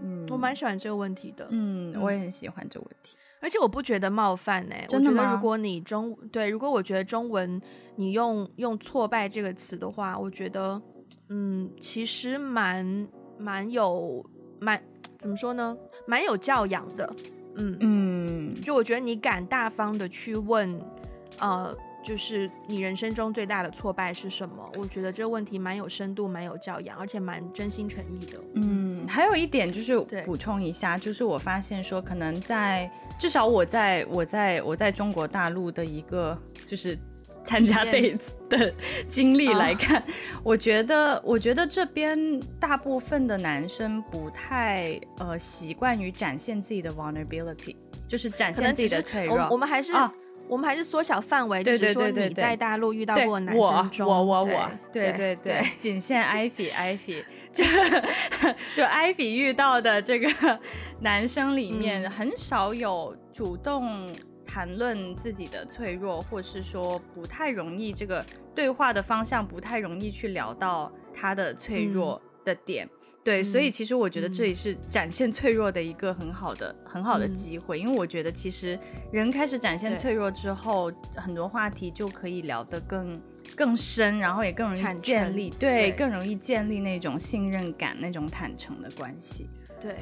[0.02, 4.86] 嗯，我蛮喜欢这个问题的，嗯，我也很喜欢这个问题，而且我不觉得冒犯呢、欸。
[4.91, 7.62] 我觉得如果你中对，如果我觉得中文
[7.95, 10.82] 你用用挫败这个词的话，我觉得，
[11.30, 14.26] 嗯，其实蛮蛮有
[14.60, 14.82] 蛮
[15.17, 17.15] 怎么说呢，蛮有教养的，
[17.56, 17.78] 嗯。
[17.80, 20.80] 嗯，就我觉得你敢大方的去问，
[21.39, 21.76] 呃。
[22.03, 24.69] 就是你人生中最大的挫败是什么？
[24.77, 28.39] 我觉得这个问题蛮有深度、蛮有教养，而且蛮真心诚意的。
[28.55, 36.97] 嗯，还有一点就是补充一下，就是我发现说，可能在至少我在我在我在中国大陆的一个就是
[37.45, 38.73] 参加 date 的
[39.09, 40.03] 经历来看，验
[40.43, 47.75] 我觉得我觉得这边大部分的男生不太呃习惯于展现自己的 vulnerability。
[48.05, 49.37] 就是展现自己的脆弱。
[49.37, 50.11] 我，我们还是、哦、
[50.53, 57.63] 我们还是缩小范围，就是说你在大陆遇到过男生中，我我我我，对对对，仅限 Ivy Ivy，就
[58.75, 60.59] 就 Ivy 遇到的这个
[61.01, 64.13] 男生里面，很少有主动。
[64.45, 78.77] 谈论自己的脆弱，或是说不太容易这个对话的方向不太容易去聊到他的脆弱的点，嗯、对、嗯，所以其实我觉得这也是展现脆弱的一个很好的、嗯、很好的机会，因为我觉得其实
[79.12, 83.21] 人开始展现脆弱之后，很多话题就可以聊得更
[83.55, 89.95] 更深，然后也更容易建立对，对，更容易建立那种信任感、那种坦诚的关系，对。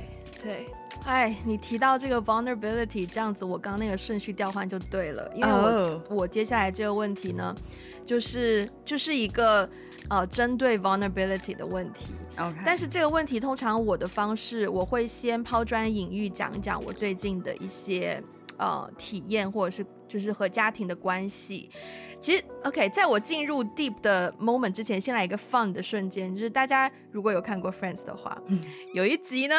[0.44, 0.66] 对，
[1.06, 6.22] 哎，你提到这个 vulnerability 这样子，我刚刚那个顺序调换就对了，因为我、oh.
[6.22, 7.56] 我接下来这个问题呢，
[8.04, 9.70] 就是就是一个
[10.10, 12.14] 呃针对 vulnerability 的问题。
[12.38, 12.64] Okay.
[12.66, 18.22] 但是这个问题通常我的方式，我会先抛砖引玉，讲一讲我最近的一些
[18.58, 21.70] 呃体验，或者是就是和家庭的关系。
[22.20, 28.60] 其实 OK，在我进入 deep 的 moment 之前，先来一个 fun 的瞬间，就是大家如果有看过 Friends 的话，嗯、
[28.94, 29.56] 有一集呢。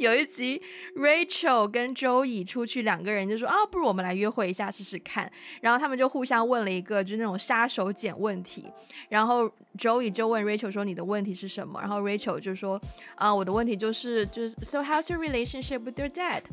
[0.00, 0.60] 有一集
[0.96, 5.30] ，Rachel 跟 Joey 出去，两个人就说啊，不如我们来约会一下试试看。
[5.60, 8.64] 然后他们就互相问了一个，就是那种杀手锏问题。
[9.10, 12.80] 然后 Joey 就问 Rachel 说：“你的问题是什么？”然后 Rachel 就说
[13.14, 16.44] ：“啊，我的问题就是，就是 So how's your relationship with your dad？”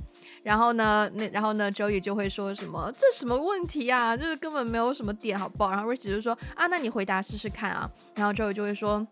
[0.43, 4.17] 然后呢，那然后呢，Joey 就会说什么：“这什么问题啊？
[4.17, 9.07] 就是根本没有什么点，好不好？”然后 Rachel 就说：“啊，那你回答试试看啊。”然后 Joey 就会说。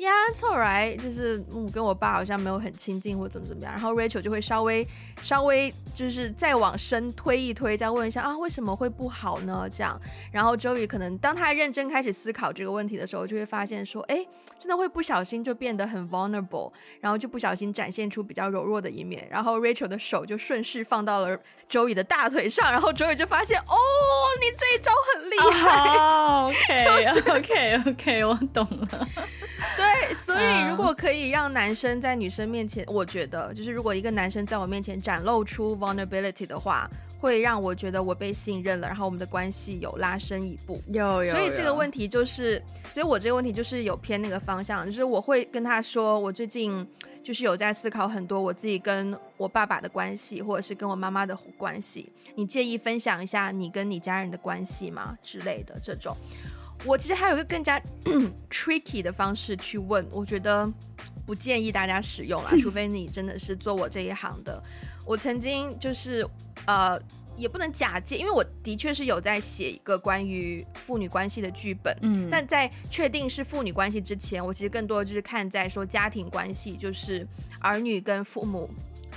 [0.00, 4.86] 呀，it's alright，就是嗯，跟我爸好像没有很亲近或怎么怎么样，然后 Rachel 就会稍微
[5.22, 9.68] 稍微就是再往深推一推，再问一下啊，为什么会不好呢？
[9.70, 10.00] 这样，
[10.32, 14.26] 然后 Joey 可能当他认真开始思考这个问题的时候，就会发现说，哎，
[14.58, 23.76] 真的会不小心就变得很 vulnerable，然后就不小心展现出比较柔弱的一面，然后 Rachel 的手就顺势放到了 Joey 的大腿上，然后 Joey 就发现，哦，
[24.40, 25.80] 你这一招很厉害。
[25.98, 29.08] Oh, OK， 就是 OK OK，我懂了。
[29.76, 40.82] 对， 所以如果可以让男生在女生面前，我觉得就是如果一个男生在我面前展露出 vulnerability 的话，会让我觉得我被信任了，然后我们的关系有拉伸一步。
[40.88, 41.30] 有有，有。
[41.30, 46.86] 所以这个问题就是，所以我这个问题就是有偏那个方向，就是我会跟他说，我最近
[47.22, 52.10] 就是有在思考很多我自己跟我爸爸的关系，或者是跟我妈妈的关系。
[52.36, 55.18] 你介意分享一下你跟你家人的关系吗？
[55.22, 56.16] 之类的这种。
[56.84, 57.80] 我其实还有一个更加
[58.50, 60.70] tricky 的方式去问，我觉得
[61.26, 64.62] 不建议大家使用啦， 除非你真的是做我这一行的。
[65.04, 66.26] 我曾经就是
[66.66, 67.00] 呃，
[67.36, 77.26] 也不能假借，因为我的确是有在写一个关于父女关系的剧本，嗯，但在确定是父女关系之前，我其实更多的就是看在说家庭关系，就是
[77.60, 78.70] 儿女跟父母。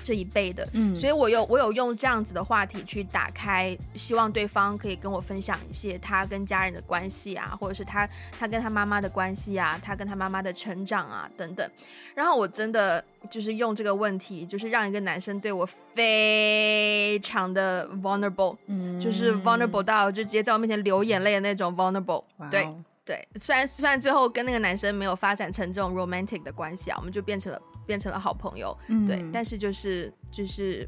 [0.03, 11.67] 这一辈的，嗯，所以我有我有用这样子的话题去打开，希望对方可以跟我分享一些他跟家人的关系啊，或者是他他跟他妈妈的关系啊，他跟他妈妈的成长啊等等。
[12.13, 22.67] 然后我真的就是用这个问题，就是让一个男生对我非常的 vulnerable，嗯，就是 vulnerable 到就直接在我面前流眼泪的那种 vulnerable，对
[23.05, 23.27] 对。
[23.35, 27.61] 虽然虽然最后跟那个男生没有发展成这种 romantic 的关系啊，我们就变成了。
[27.85, 30.87] 变成了好朋友，嗯，对，但是就是就是，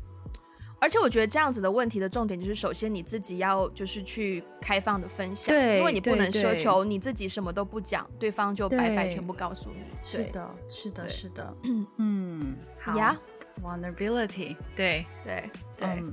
[0.79, 9.83] 而且我觉得这样子的问题的重点就是，首先你自己要就是去开放的分享，因为你不能奢求你自己什么都不讲，对方就白白全部告诉你。
[10.03, 15.05] 是的，是的，是的，嗯 嗯，好，yeah，vulnerability，对。
[15.23, 16.03] 对对。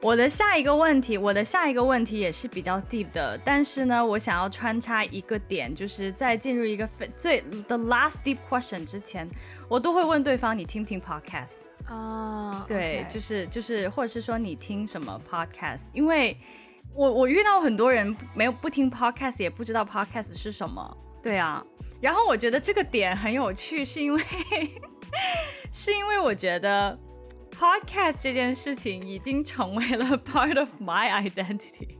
[0.00, 9.28] 我的下一个问题，我的下一个问题也是比较 deep 的，但是呢，我想要穿插一个点，就是在进入一个最 the last deep question 之前，
[9.68, 12.64] 我都会问对方，你听不听 podcast 啊？
[12.68, 15.80] 对.就是就是，或者是说你听什么 podcast？
[15.92, 16.38] 因为
[16.94, 20.96] 我我遇到很多人没有不听 podcast，也不知道 podcast 是什么。
[21.20, 21.64] 对啊，
[22.00, 24.22] 然后我觉得这个点很有趣，是因为
[25.72, 26.96] 是因为我觉得。
[27.58, 31.96] Podcast 这件事情已经成为了 part of my identity，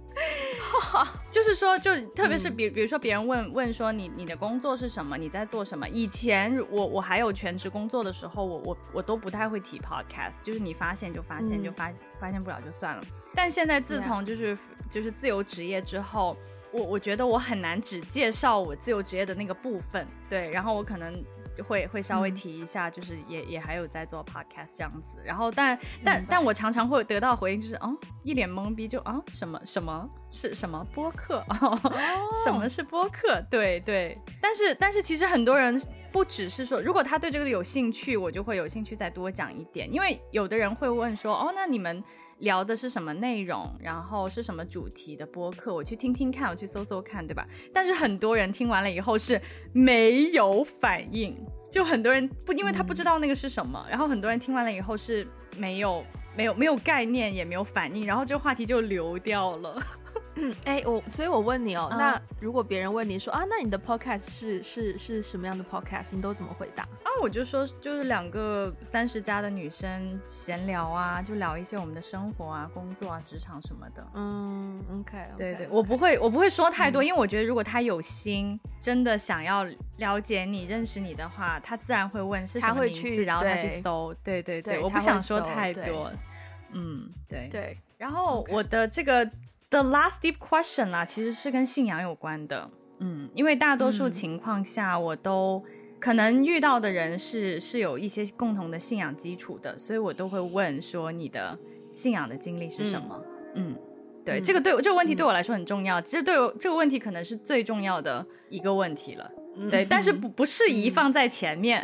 [1.30, 5.88] 就是说，就特别是比比如说别人问问说你你的工作是什么，你在做什么？
[5.88, 13.02] 以前我我还有全职工作的时候，我我我都不太会提 Podcast，就是你发现就发现，就发发现不了就算了。
[13.34, 14.56] 但现在自从就是
[14.88, 16.36] 就是自由职业之后，
[16.72, 21.20] 我我觉得我很难只介绍我自由职业的那个部分，对，然后我可能。
[21.62, 31.44] 会会稍微提一下，就是也也还有在做 podcast 这样子，然后但但但我常常会得到回应，就是哦，一脸懵逼就啊什么什么是什么播客？
[31.48, 31.78] 哦，
[32.44, 33.42] 什么是播客？
[33.50, 35.80] 对对，但是但是其实很多人
[36.10, 39.92] 不只是说，如果他对这个有兴趣，我就会有兴趣再多讲一点。
[39.92, 42.02] 因为有的人会问说，哦，那你们
[42.38, 43.72] 聊的是什么内容？
[43.80, 45.74] 然后是什么主题的播客？
[45.74, 47.46] 我去听听看，我去搜搜看，对吧？
[47.72, 49.40] 但是很多人听完了以后是
[49.72, 51.36] 没有反应，
[51.70, 55.26] 就很多人不，因为他不知道那个是什么，嗯、然后很多人听完了以后是
[55.56, 56.04] 没有。
[56.36, 59.82] 没有没有概念，也没有反应，然后这个话题就流掉了。
[60.38, 66.10] 嗯， 哎，我所以，我问你哦，嗯、那如果别人问你说啊，那你的 podcast 是是是什么样的 podcast？
[66.12, 66.84] 你都怎么回答？
[66.84, 74.06] 啊，我就说就是两个三十加的女生闲聊啊，就聊一些我们的生活啊、工作啊、职场什么的。
[74.14, 79.66] 嗯，OK，, okay 对对，我不会我不会说太多，嗯、因为我觉得如果他有心，真的想要
[79.96, 84.14] 了解你、认识你的话，他自然会问是什么名字，去然后他去搜。
[84.22, 86.12] 对对对，对我不想说太多。
[86.72, 89.28] 嗯，对对，然后我的这个
[89.70, 92.70] The Last Deep Question 啊，其实是跟信仰有关的。
[93.00, 95.62] 嗯，因为大多数情况下，我都
[96.00, 101.56] 可能遇到的人是是有一些共同的信仰基础的，所以我都会问说你的
[101.94, 103.22] 信仰的经历是什么？
[103.54, 103.78] 嗯，嗯，
[104.24, 106.00] 对，嗯、这个对这个问题对我来说很重要。
[106.00, 109.30] 其实对我这个问题可能是最重要的一个问题了。
[109.56, 111.82] 嗯、对，但是不不适宜放在前面。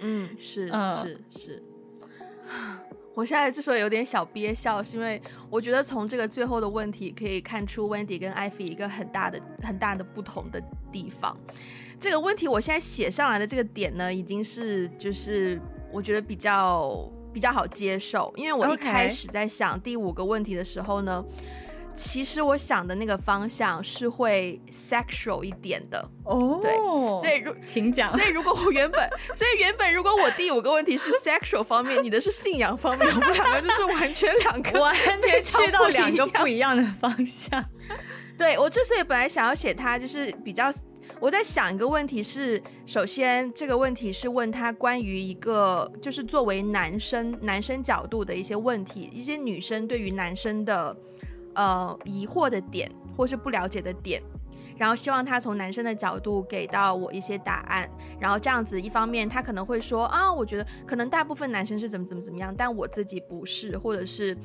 [0.00, 1.62] 嗯，是是 是。
[3.16, 10.62] 我现在之所以有点小憋笑，是因为我觉得从这个最后的问题可以看出 Wendy 跟 Ivy 一个很大的、很大的不同的
[10.92, 11.34] 地方。
[11.98, 15.58] 这个问题我现在写上来的这个点呢，已经是就是
[15.90, 21.24] 我觉得比较比较好接受，因为我一开始在想第五个问题的时候呢。
[21.26, 21.65] Okay.
[21.96, 26.76] 其实我想的那个方向是会 sexual 一点的哦，oh, 对，
[27.18, 37.64] 所以如请讲，所以如果我原本， 所以原本如果我第五个问题是 sexual 方面，你的是信仰方面，我们两个就是完全两个， 完全去到两个不一样的方向。
[38.36, 40.70] 对，我之所以本来想要写他，就是比较
[41.18, 50.94] 我在想一个问题是，首先这个问题是问他关于一个就是作为男生男生角度的一些问题，一些女生对于男生的。
[51.56, 54.22] 呃，疑惑的点或是不了解的点，
[54.76, 57.88] 然后希望他从男生的角度给到我一些答案，
[58.20, 64.36] 然后这样子，一方面他可能会说啊，我觉得可能大部分男生是怎么怎么怎么样，但我自己不是，或者是，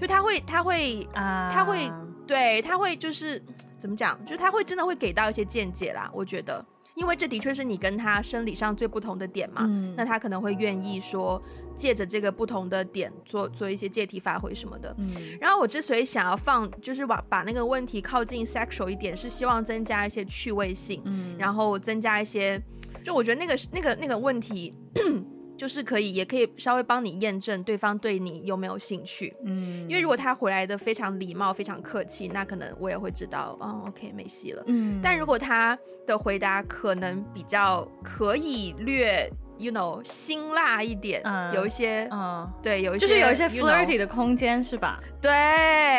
[0.00, 2.06] 就他会他会啊，他会，uh...
[2.26, 3.40] 对他会就是
[3.78, 6.64] 怎么讲，就他会真的会给到一些见解啦，我觉得。
[6.96, 11.40] 因为这的确是你跟他生理上最不同的点嘛，嗯、那他可能会愿意说
[11.74, 14.94] 借着这个不同的点做做一些借题发挥什么的。
[14.98, 22.60] 嗯、然后我之所以想要放，就是把把那个问题靠近 sexual 一点，是希望增加一些趣味性，嗯、然后增加一些，
[23.04, 24.74] 就我觉得那个那个那个问题。
[25.56, 29.34] 就是可以，也可以稍微帮你验证对方对你有没有兴趣。
[29.42, 34.62] 嗯，因为如果他回来的非常礼貌、非常客气，那可能我也会知道，哦，OK，没戏了。
[34.66, 39.30] 嗯，但如果他的回答可能比较可以略。
[39.58, 45.00] You know，辛辣一点，嗯、有一些，嗯，对，有一些，就是有一些 flirty 的空间，是吧？
[45.20, 45.30] 对，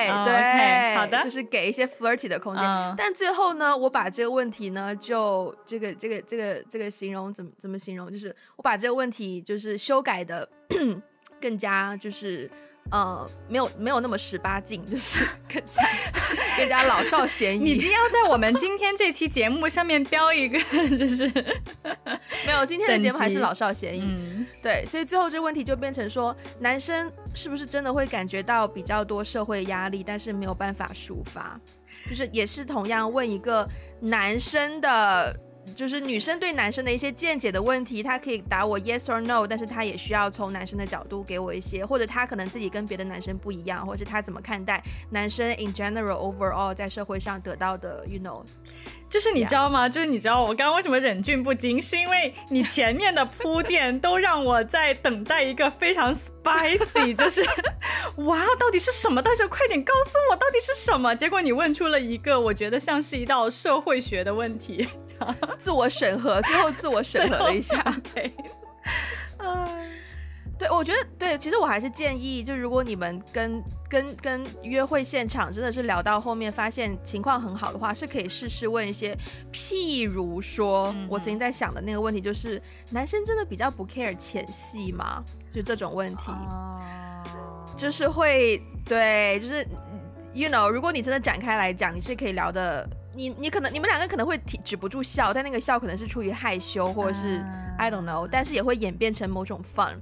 [0.10, 2.64] 哦、对，okay, 好的，就是给一些 flirty 的空间。
[2.64, 8.12] 嗯、但最后呢，我把这个问题呢，就这个这个这个这个形容怎么怎么形容？
[8.12, 10.48] 就是我把这个问题就是修改的
[11.42, 12.50] 更加就是。
[12.92, 15.84] 呃，没有没有那么十八禁，就是 更加
[16.58, 17.60] 更加老少咸宜。
[17.64, 20.60] 你已经要在我们今天这期节目上面标一个，
[20.98, 21.28] 就是
[22.46, 24.02] 没有今天的节目还是老少咸宜。
[24.04, 31.60] 嗯、对，所以最后这个问题就变成说，男生是不是真的会感觉到比较多社会压力，但是没有办法抒发？
[32.10, 33.68] 就是也是同样问一个
[34.00, 35.38] 男生的。
[35.78, 48.44] 就是女生对男生的一些见解的问题，她可以答我 yes or no，但是她也需要从男生的角度给我一些，或者她可能自己跟别的男生不一样，或者是他怎么看待男生 in general overall 在社会上得到的，you know。
[49.10, 57.46] 就是你知道吗.就是你知道我刚刚为什么忍俊不禁，是因为你前面的铺垫都让我在等待一个非常 spicy， 就是
[58.18, 59.22] 哇，到底是什么？
[59.22, 61.16] 到底快点告诉我，到底是什么？
[61.16, 64.88] 结果你问出了一个我觉得像是一道社会学的问题，
[65.58, 67.82] 自我审核，最后自我审核了一下。
[68.14, 68.34] 对，
[70.60, 73.64] 对，我觉得对，其实我还是建议，就如果你们跟。
[73.90, 79.18] 跟跟约会现场真的是聊到后面，发现情况很好的话，是可以试试问一些，
[79.50, 85.24] 譬如说，嗯、我曾经在想的那个问题，就是男生真的比较不 care 前戏吗？
[85.54, 86.78] 就这种问题，哦、
[87.78, 89.66] 就是会对，就是
[90.34, 92.86] you know，如果你真的展开来讲，你是可以聊的。
[93.18, 99.96] 你你可能你们两个可能会停止不住笑，但那个笑可能是出于害羞或者是、uh, I don't know，但是也会演变成某种 fun。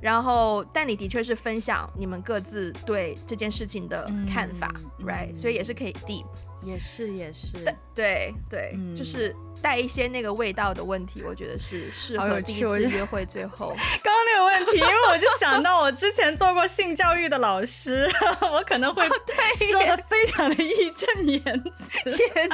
[0.00, 6.26] 然后，但你的确是分享你们各自对这件事情的看法、嗯、，right？、嗯、所以也是可以 deep，
[6.62, 9.34] 也是也是，对对对，嗯、就是。
[9.62, 13.74] 带一些那个味道的问题，我觉得是适合第一次约会最后。
[14.02, 18.08] 刚刚那个问题，因为我就想到我之前做过性教育的老师，
[18.52, 21.42] 我可能会说的非常的义正言
[21.78, 22.10] 辞。
[22.12, 22.48] 天，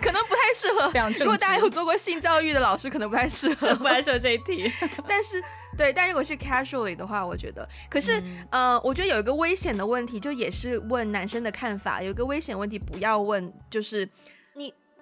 [0.00, 0.90] 可能不太适合。
[1.20, 4.70] 如果大家有做过性教育的老师，可能不太适合，不太适合这一题。
[5.06, 5.42] 但是，
[5.76, 12.02] 对，但如果是 casually 的话，我觉得，可是，嗯、呃，我觉得有一个危险的问题，就也是问男生的看法。
[12.02, 14.10] 有一个危险问题，不要问，就是你。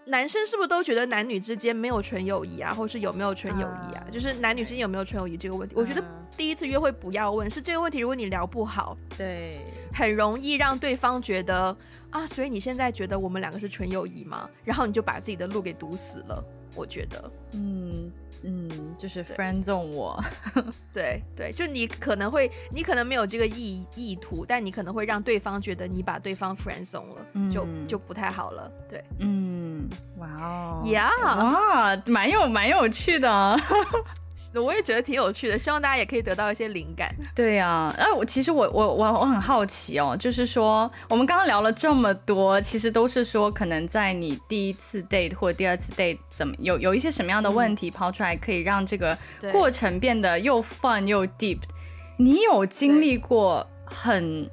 [0.05, 6.03] 男生是不是都觉得男女之间没有纯友谊啊，或是有没有纯友谊啊？Uh, 就是男女之间有没有纯友谊这个问题，uh, 我觉得
[6.37, 8.01] 第一次约会不要问，是这个问题。
[8.01, 9.61] 如果你聊不好，对，
[9.93, 11.77] 很容易让对方觉得
[12.11, 14.49] 啊，所以你现在觉得我们两个是纯友谊吗？
[14.65, 16.45] 然后你就把自己的路给堵死了。
[16.75, 18.11] 我觉得，嗯。
[18.45, 20.23] 嗯，就是 friend zone 我，
[20.93, 28.71] 对对，就你可能会，你可能没有这个意意图，但你可能会让对方觉得你把对方 friend zone 了，嗯、就就不太好了。
[28.89, 29.89] 对，嗯，
[30.19, 33.57] 哇哦，呀，哇，蛮有蛮有趣的。
[34.55, 37.15] 我也觉得挺有趣的，希望大家也可以得到一些灵感。
[37.35, 49.17] 对呀、啊，哎，我其实我我我我很好奇哦，就是说我们刚刚聊了这么多，其实都是说可能在你第一次 date 或者第二次 date 怎么有有一些什么样的问题抛出来，可以让这个
[49.53, 51.59] 过程变得又 fun 又 deep。
[52.19, 54.49] 你有经历过很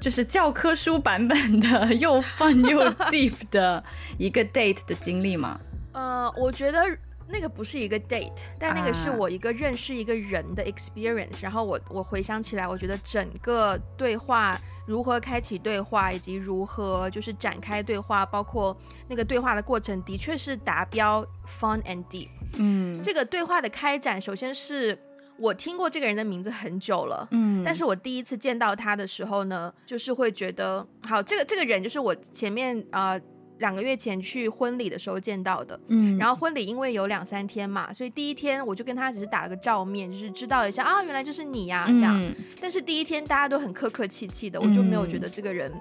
[0.00, 2.80] 就是教科书版本的 又 fun 又
[3.10, 3.82] deep 的
[4.18, 5.60] 一个 date 的经历吗？
[5.92, 6.80] 呃，我觉得。
[7.26, 11.38] 那个不是一个 date，但那个是我一个认识一个人的 experience。
[11.38, 18.76] Uh, 然后我我回想起来，我觉得整个对话如何开启对话，以及如何就是展开对话，包括
[19.08, 22.28] 那个对话的过程，的确是达标 fun and deep。
[22.56, 24.96] 嗯，这个对话的开展，首先是
[25.38, 33.12] 我听过这个人的名字很久了，嗯，但是我第一次见到他的时候呢，就是会觉得，好，这个这个人就是我前面啊。
[33.12, 33.20] 呃
[33.64, 42.14] 两个月前去婚礼的时候见到的，嗯，然后婚礼因为有两三天嘛，所以第一天我就跟他只是打了个照面，就是知道一下啊，原来就是你呀，这样。
[42.14, 45.72] 嗯，但是第一天大家都很客客气气的，我就没有觉得这个人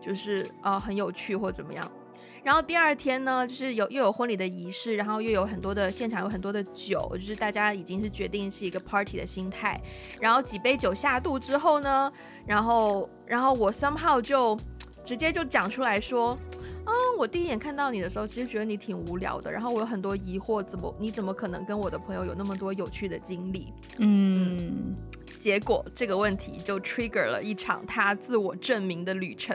[0.00, 1.88] 就是啊，呃，很有趣或怎么样。
[2.42, 9.80] 然后第二天呢，就是有又有婚礼的仪式，然后又有很多的现场有很多的酒，就是大家已经是决定是一个 party 的心态。
[10.20, 12.12] 然后几杯酒下肚之后呢，
[12.46, 14.58] 然后然后我 somehow 就
[15.04, 16.36] 直接就讲出来说。
[16.88, 19.52] 啊、嗯，我第一眼看到你的时候，其实觉得你挺无聊的。
[19.52, 23.70] 然后我有很多疑惑，怎么你怎么可能跟我的朋友有那么多有趣的经历？
[23.98, 24.96] 嗯，嗯，
[25.36, 29.54] 结果这个问题就 trigger 了一场他自我证明的旅程。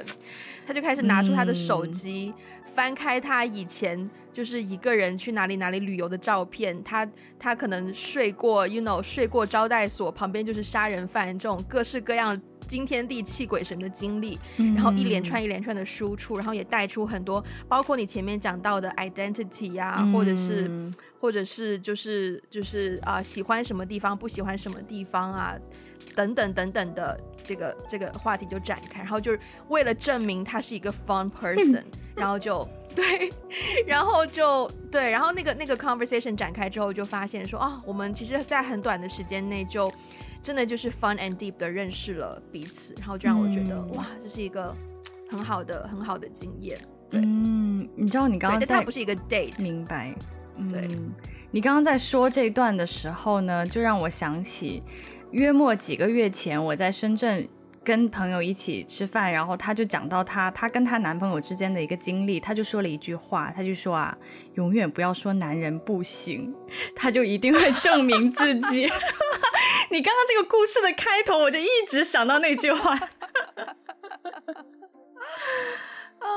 [0.67, 6.83] 他就开始拿出他的手机，嗯、翻开他以前就是一个人去哪里哪里旅游的照片。
[6.83, 7.09] 他
[7.39, 12.39] 他可能睡过，you know，睡过招待所，旁边就是杀人犯，这种各式各样。
[12.67, 14.39] 惊天地泣鬼神的经历，
[14.75, 25.55] 然后一连串一连串的输出，然后也带出很多，包括你前面讲到的 identity 呀、啊嗯，或者是或者是就是就是啊、呃，喜欢什么地方，不喜欢什么地方啊，
[26.15, 29.39] 等等等等的这个这个话题就展开，然后就是
[29.69, 31.83] 为了证明他是一个 fun person，
[32.15, 33.31] 然后就 对，
[33.87, 39.91] 然后就对，然后那个那个 conversation 展开之后，就发现说啊，我们其实，在很短的时间内就。
[40.43, 44.75] 真的就是 fun and deep 的认识了彼此，然后就让我觉得、嗯、哇，这是一个
[45.29, 46.77] 很好的很好的经验。
[47.09, 50.13] 对，嗯，你知道你刚刚在，但它不是一个 date，明白？
[50.69, 51.11] 对，嗯、
[51.49, 54.83] 你刚刚在说这一段的时候呢，就让我想起
[55.31, 57.49] 约莫几个月前我在深圳。
[57.83, 64.17] 跟朋友一起吃饭，然后她就讲到她她跟她男朋友之间的一个经历，她就说了一句话，她就说啊，
[64.55, 66.53] 永远不要说男人不行，
[66.95, 68.89] 他就一定会证明自己。
[69.89, 72.97] 你刚刚这个故事的开头，我就一直想到那句话。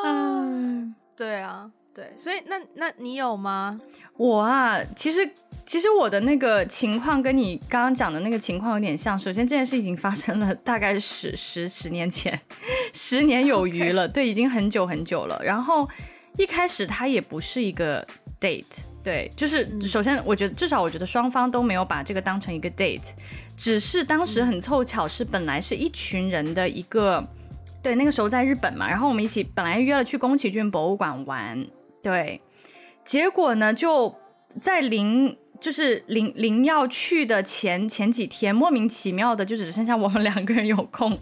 [0.05, 3.74] 嗯， 对啊，对，所以那那你有吗？
[4.18, 5.28] 我啊，其实。
[5.68, 9.18] 其实我的那个情况跟你刚刚讲的那个情况有点像。
[9.18, 12.40] 首先，这件事已经发生了大概十 十十年前，
[12.92, 15.36] 十年有余了.对，已经很久很久了。
[15.42, 15.88] 然后
[16.38, 18.07] 一开始它也不是一个
[18.40, 18.62] date，
[19.03, 23.09] 对，就是首先我觉得至少我觉得双方都没有把这个当成一个 date，
[23.57, 27.26] 只是当时很凑巧是本来是一群人的一个，
[27.82, 31.66] 对，那个时候在日本嘛，然后我们一起本来约了去宫崎骏博物馆玩，
[32.07, 32.40] 对，
[33.04, 34.14] 结果呢就
[34.61, 35.36] 在临。
[35.59, 41.18] 就是临临要去的前前几天，莫名其妙的就只剩下我们两个人有空，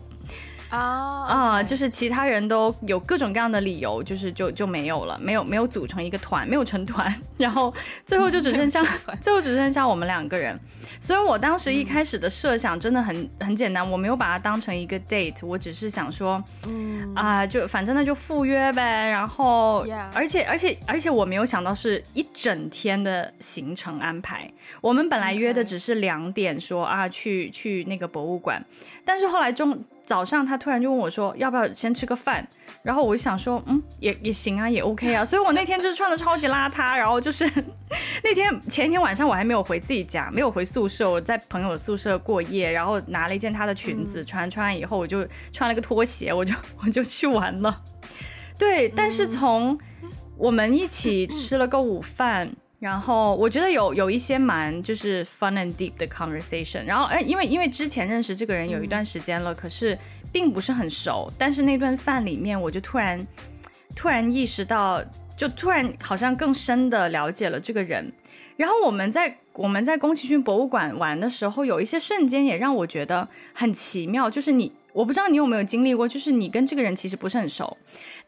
[0.74, 7.72] 啊啊，就是其他人都有各种各样的理由，就是就就没有了，没有没有组成一个团，没有成团，然后
[8.04, 8.84] 最后就只剩下
[9.22, 10.58] 最后只剩下我们两个人。
[11.00, 19.08] 所以我当时一开始的设想真的很很简单，我没有把它当成一个 date，我只是想说，嗯啊、呃，就反正那就赴约呗。
[19.08, 24.50] 然后.而且而且而且我没有想到是一整天的行程安排。
[24.80, 28.64] 我们本来约的只是两点说.啊去去那个博物馆，
[29.04, 29.82] 但是后来中。
[30.06, 32.46] 早上他突然就问我说：“要不要先吃个饭？”
[32.82, 35.24] 然后我就想说：“嗯，也也行啊，也 OK 啊。
[35.26, 37.50] ”所以我那天就是穿的超级邋遢，然后就是
[38.22, 47.80] 那天前一天晚上我还没有回自己家，没有回宿舍，我在朋友的宿舍过夜，然后拿了一件他的裙子穿，穿完以后我就穿了个拖鞋，我就我就去玩了。
[48.58, 49.78] 对，但是从
[50.36, 52.50] 我们一起吃了个午饭。
[52.84, 59.98] 然后我觉得有有一些蛮就是 fun and deep 的 conversation，然后哎，因为因为之前认识这个人有一段时间了，嗯、可是
[60.30, 63.26] 并不是很熟，但是那顿饭里面我就突然
[63.96, 65.02] 突然意识到，
[65.34, 68.12] 就突然好像更深的了解了这个人。
[68.58, 77.78] 然后我们在我们在宫崎骏博物馆玩的时候，有一些瞬间也让我觉得很奇妙，就是你我不知道你有没有经历过，就是你跟这个人其实不是很熟，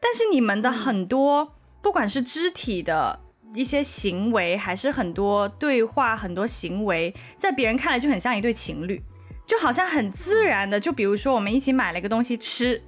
[0.00, 1.48] 但是你们的很多、嗯、
[1.82, 3.20] 不管是肢体的。
[3.57, 9.02] 一些行为还是很多对话，很多行为，在别人看来就很像一对情侣，
[9.46, 10.78] 就好像很自然的。
[10.78, 12.80] 就比如说，我们一起买了一个东西吃，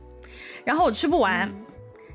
[0.67, 1.65] 然后我吃不完，嗯、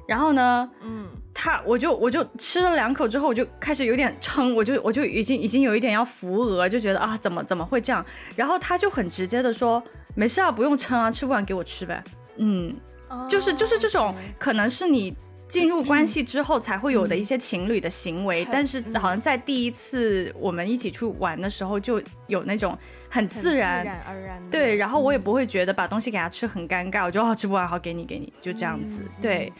[0.07, 8.05] 然后呢，嗯，他我就我就吃了两口之后，我就开始有点撑，我就我就已经已经有一点要扶额，就觉得啊，怎么怎么会这样？
[8.35, 9.81] 然后他就很直接的说，
[10.13, 12.03] 没事啊，不用撑啊，吃不完给我吃呗。
[12.37, 12.75] 嗯，
[13.09, 15.17] 哦、就是就是这种可能是你。
[15.53, 22.75] 进入关系之后才会有的一些情侣的行为，嗯、但是好像在第一次我们一起去玩的时候就有那种
[23.07, 29.53] 很自然，自然而然对，然后我也不会觉得把东西给他吃很尴尬，我就好吃不完好给你给你就这样子，嗯、对，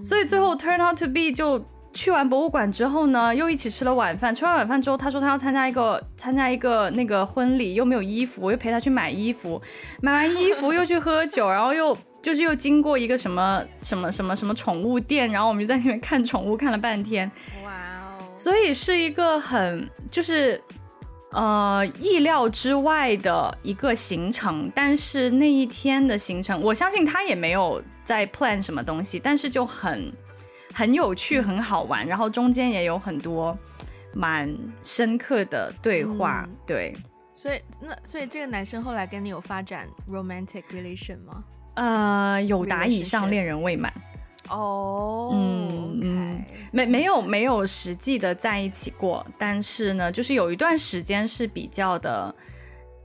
[0.00, 1.60] 所以最后 turn out to be 就
[1.92, 9.60] 去完博物馆之后呢，又一起吃了晚饭，吃完晚饭之后他说他要参加一个参加一个那个婚礼，又没有衣服，我又陪他去买衣服，
[10.00, 11.98] 买完衣服又去喝酒，然后又。
[12.22, 17.28] 就是又经过一个什么什么什么什么宠物店，然后我们就在那边看宠物，看了半天。
[17.64, 18.24] 哇哦！
[18.36, 20.62] 所以是一个很就是
[21.32, 30.12] 呃意料之外的一个行程，但是那一天的行程，我相信他也没有在 plan 什么东西，但是就很
[30.72, 33.58] 很有趣，很好玩，然后中间也有很多
[34.14, 34.48] 蛮
[34.82, 36.46] 深刻的对话。
[36.48, 36.96] 嗯、对，
[37.34, 41.42] 所以那所以这个男生后来跟你有发展 romantic relation 吗？
[41.74, 43.92] 呃，有达以上恋人未满
[44.48, 52.34] 哦，嗯嗯，没没有没有实际的在一起过，但是呢，就是有一段时间是比较的，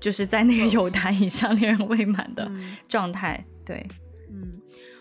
[0.01, 2.51] 就是在那个有达以上恋人未满的
[2.89, 3.41] 状态。
[3.63, 3.87] 对，
[4.29, 4.51] 嗯，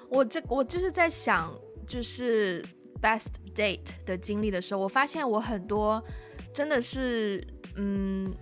[0.09, 1.53] 我这我就是在想，
[1.85, 2.65] 就是
[3.03, 6.01] best date 的经历的时候，我发现我很多
[6.53, 7.45] 真的是，
[7.75, 8.33] 嗯，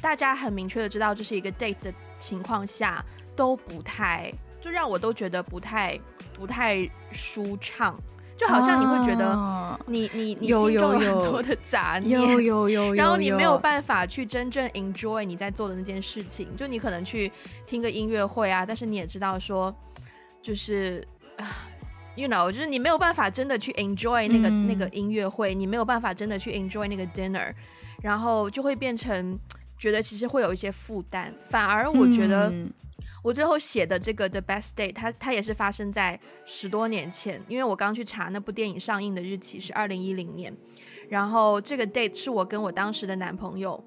[0.00, 3.04] 大家很明确的知道这是一个 date 的情况下
[3.36, 4.32] 都不太。
[4.62, 5.98] 就让我都觉得不太
[6.32, 7.98] 不太舒畅，
[8.36, 16.54] 就好像你会觉得你你你心中有很多的杂念，有有有，有， 然后你没有办法去真正 enjoy 你在做的那件事情。
[16.56, 17.30] 就你可能去
[17.66, 19.74] 听个音乐会啊，但是你也知道说，
[20.40, 21.04] 就是
[21.36, 21.66] 啊
[22.14, 27.52] ，you know，就是你没有办法真的去 enjoy 那个、嗯、那个音乐会，你没有办法真的去 enjoy 那个 dinner，
[28.00, 29.36] 然后就会变成
[29.76, 32.52] 觉得其实会有一些负担，反而我觉得。
[33.22, 40.56] 我最后写的这个 The Best Date，它它也是发生在十多年前，因为我刚去查那部电影上映的日期是二零一零年，
[41.08, 43.82] 然后这个 date 是我跟我当时的男朋友。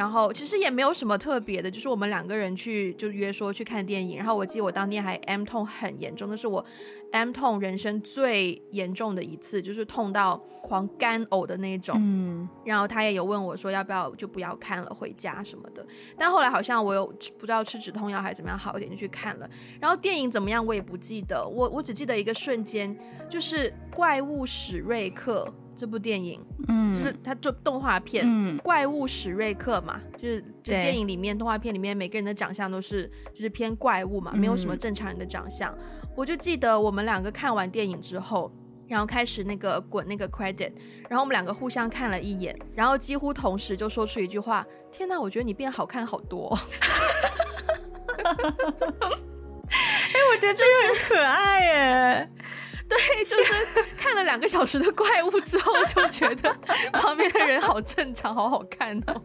[0.00, 4.16] 然后其实也没有什么特别的，就是我们两个人去就约说去看电影。
[4.16, 6.64] 然后我记得我当天还 M 痛很严重，那是我
[7.12, 11.98] M 痛人生最严重的一次，就是痛到狂干呕的那种。
[12.00, 12.48] 嗯。
[12.64, 15.86] 然后他也有问我说要不要就不要看了回家什么的。
[16.16, 19.46] 但后来好像我有不知道吃止痛药还是怎么样好一点就去看了。
[19.78, 22.98] 然后电影怎么样我也不记得，我我只记得一个瞬间，
[23.28, 25.46] 就是怪物史瑞克。
[25.74, 35.72] 这部电影，嗯，就是它做动画片，嗯，怪物史瑞克嘛，就是就电影里面动画片里面每个人的长相都是就是偏怪物嘛，没有什么正常人的长相。
[35.72, 38.52] 嗯，我就记得我们两个看完电影之后，
[38.88, 40.72] 然后开始那个滚那个 credit，
[41.08, 46.58] 然后我们两个互相看了一眼，然后几乎同时就说出一句话：“天哪，我觉得你变好看好多。”
[49.70, 52.28] 哎，我觉得这个很可爱耶。
[52.90, 53.52] 对，就是
[53.96, 56.52] 看了两个小时的怪物之后，就觉得
[56.92, 59.22] 旁边的人好正常，好好看哦。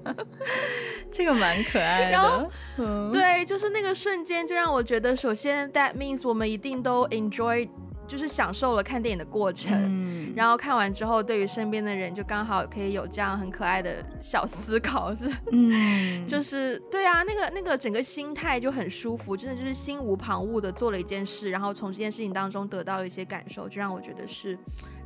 [1.11, 2.11] 这个蛮可爱的。
[2.11, 2.47] 然后，
[2.77, 7.67] 嗯、对，就是那个瞬间，就让我觉得，首先，that means 我们一定都 enjoy。
[8.07, 24.57] 就是享受了看电影的过程，嗯、然后看完之后，对于身边的人就刚好可以有这样很可爱的小思考，是，嗯， 就是对啊，那个那个整个心态就很舒服，真的就是心无旁骛的做了一件事，然后从这件事情当中得到了一些感受，就让我觉得是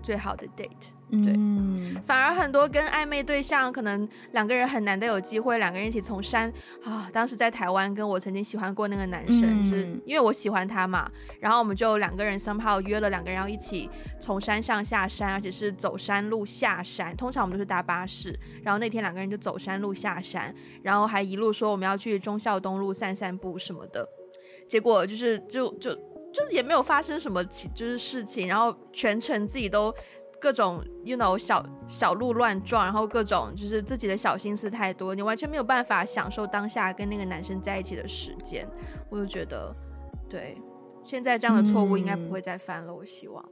[0.01, 0.93] 最好的 date。
[1.11, 7.09] 对，嗯、反而很多跟暧昧对象，可能两个人很难得有机会，两个人一起从山啊。
[7.11, 13.89] 当时在台湾，跟我曾经喜欢过那个男生，嗯、是因为我喜欢他嘛，然后我们就两个人 somehow 约了两个人要一起
[14.19, 17.17] 从山上下山，而且是走山路下山。
[17.17, 24.07] 通常我们都是搭巴士，然后那天两个人就走山路下山，然后还一路说我们要去忠孝东路散散步什么的。
[24.67, 25.97] 结果就是就就
[26.33, 29.93] 就也没有发生什么就是事情，然后全程自己都。
[30.41, 38.65] 各种，you know，小小鹿乱撞，然后各种就是自己的小心思太多，你完全没有办法享受当下跟那个男生在一起的时间。
[39.09, 39.75] 我就觉得，
[40.29, 40.57] 对，
[41.03, 42.89] 现在这样的错误应该不会再犯了。
[42.89, 43.43] 嗯、我希望，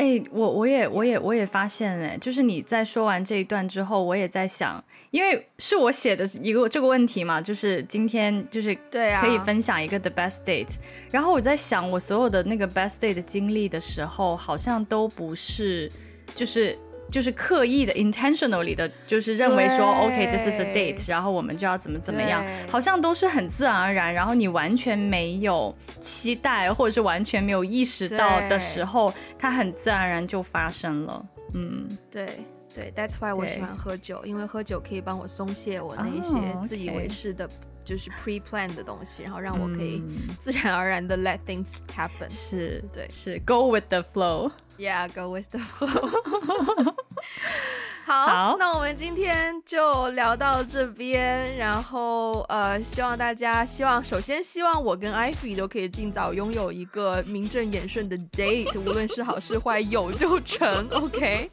[0.00, 10.78] 哎、欸，我我也我也我也发现，哎，就是你在说完这一段之后，我也在想，因为是我写的一个这个问题嘛，就是今天就是对啊，可以分享一个 the best date，、啊、
[11.10, 15.92] 然后我在想，我所有的那个 best date 的经历的时候，好像都不是。
[16.32, 16.78] 就是
[17.10, 31.26] 就是刻意的，intentionally 的，就是认为说，OK，this is a date，然后我们就要怎么怎么样，好像都是很自然而然，然后你完全没有期待，或者是完全没有意识到的时候，它很自然而然就发生了。
[31.54, 32.38] 嗯，对
[32.72, 37.48] 对，That's why 我喜欢喝酒，因为喝酒可以帮我松懈我那一些自以为是的。
[37.80, 37.86] Oh.
[37.86, 40.02] 就是 pre-plan 的东西，然后让我可以
[40.38, 42.30] 自然而然的 let things happen。
[42.30, 44.52] 是，对，是 go with the flow。
[44.78, 46.94] Yeah，go with the flow。
[48.06, 61.48] 好，好，那我们今天就聊到这边，然后呃，希望大家，希望首先希望我跟 Ivy 都可以尽早拥有一个名正言顺的 date，无论是好是坏，有就成，OK。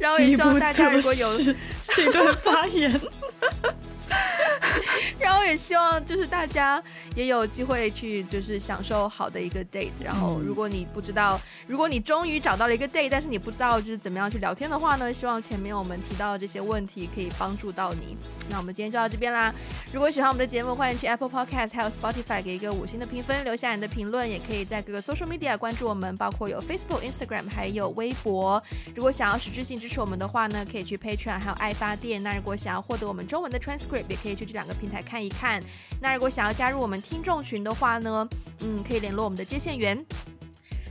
[0.00, 1.28] 然后也希望大家如果有
[1.94, 3.00] 这段发言。
[5.18, 6.82] 然后也希望就是大家
[7.14, 9.90] 也有机会去就是享受好的一个 date。
[10.02, 18.16] 然后如果你不知道，如果你终于找到了一个 date，但是你不知道就是怎么样去聊天的话呢，希望前面我们提到的这些问题可以帮助到你。
[18.50, 19.52] 那我们今天就到这边啦。
[19.92, 24.28] 如果喜欢我们的节目，欢迎去 Apple Podcast 还有 Spotify 给一个五星的评分，留下你的评论。
[24.28, 28.62] 也可以在各个 social media 关注我们，包括有 Facebook、Instagram 还有微博。
[28.94, 32.22] 如果想要实质性支持我们的话呢，可以去 Patreon 还有爱发电。
[32.22, 35.62] 那如果想要获得我们中文的 transcript，也可以去这两个平台看一看。
[36.00, 38.28] 那如果想要加入我们听众群的话呢，
[38.60, 40.04] 嗯，可以联络我们的接线员，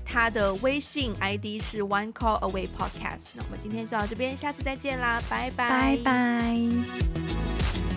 [0.05, 3.33] 他的微信 ID 是 One Call Away Podcast。
[3.35, 7.96] 那我们今天就到这边，下次再见啦，拜拜，拜拜。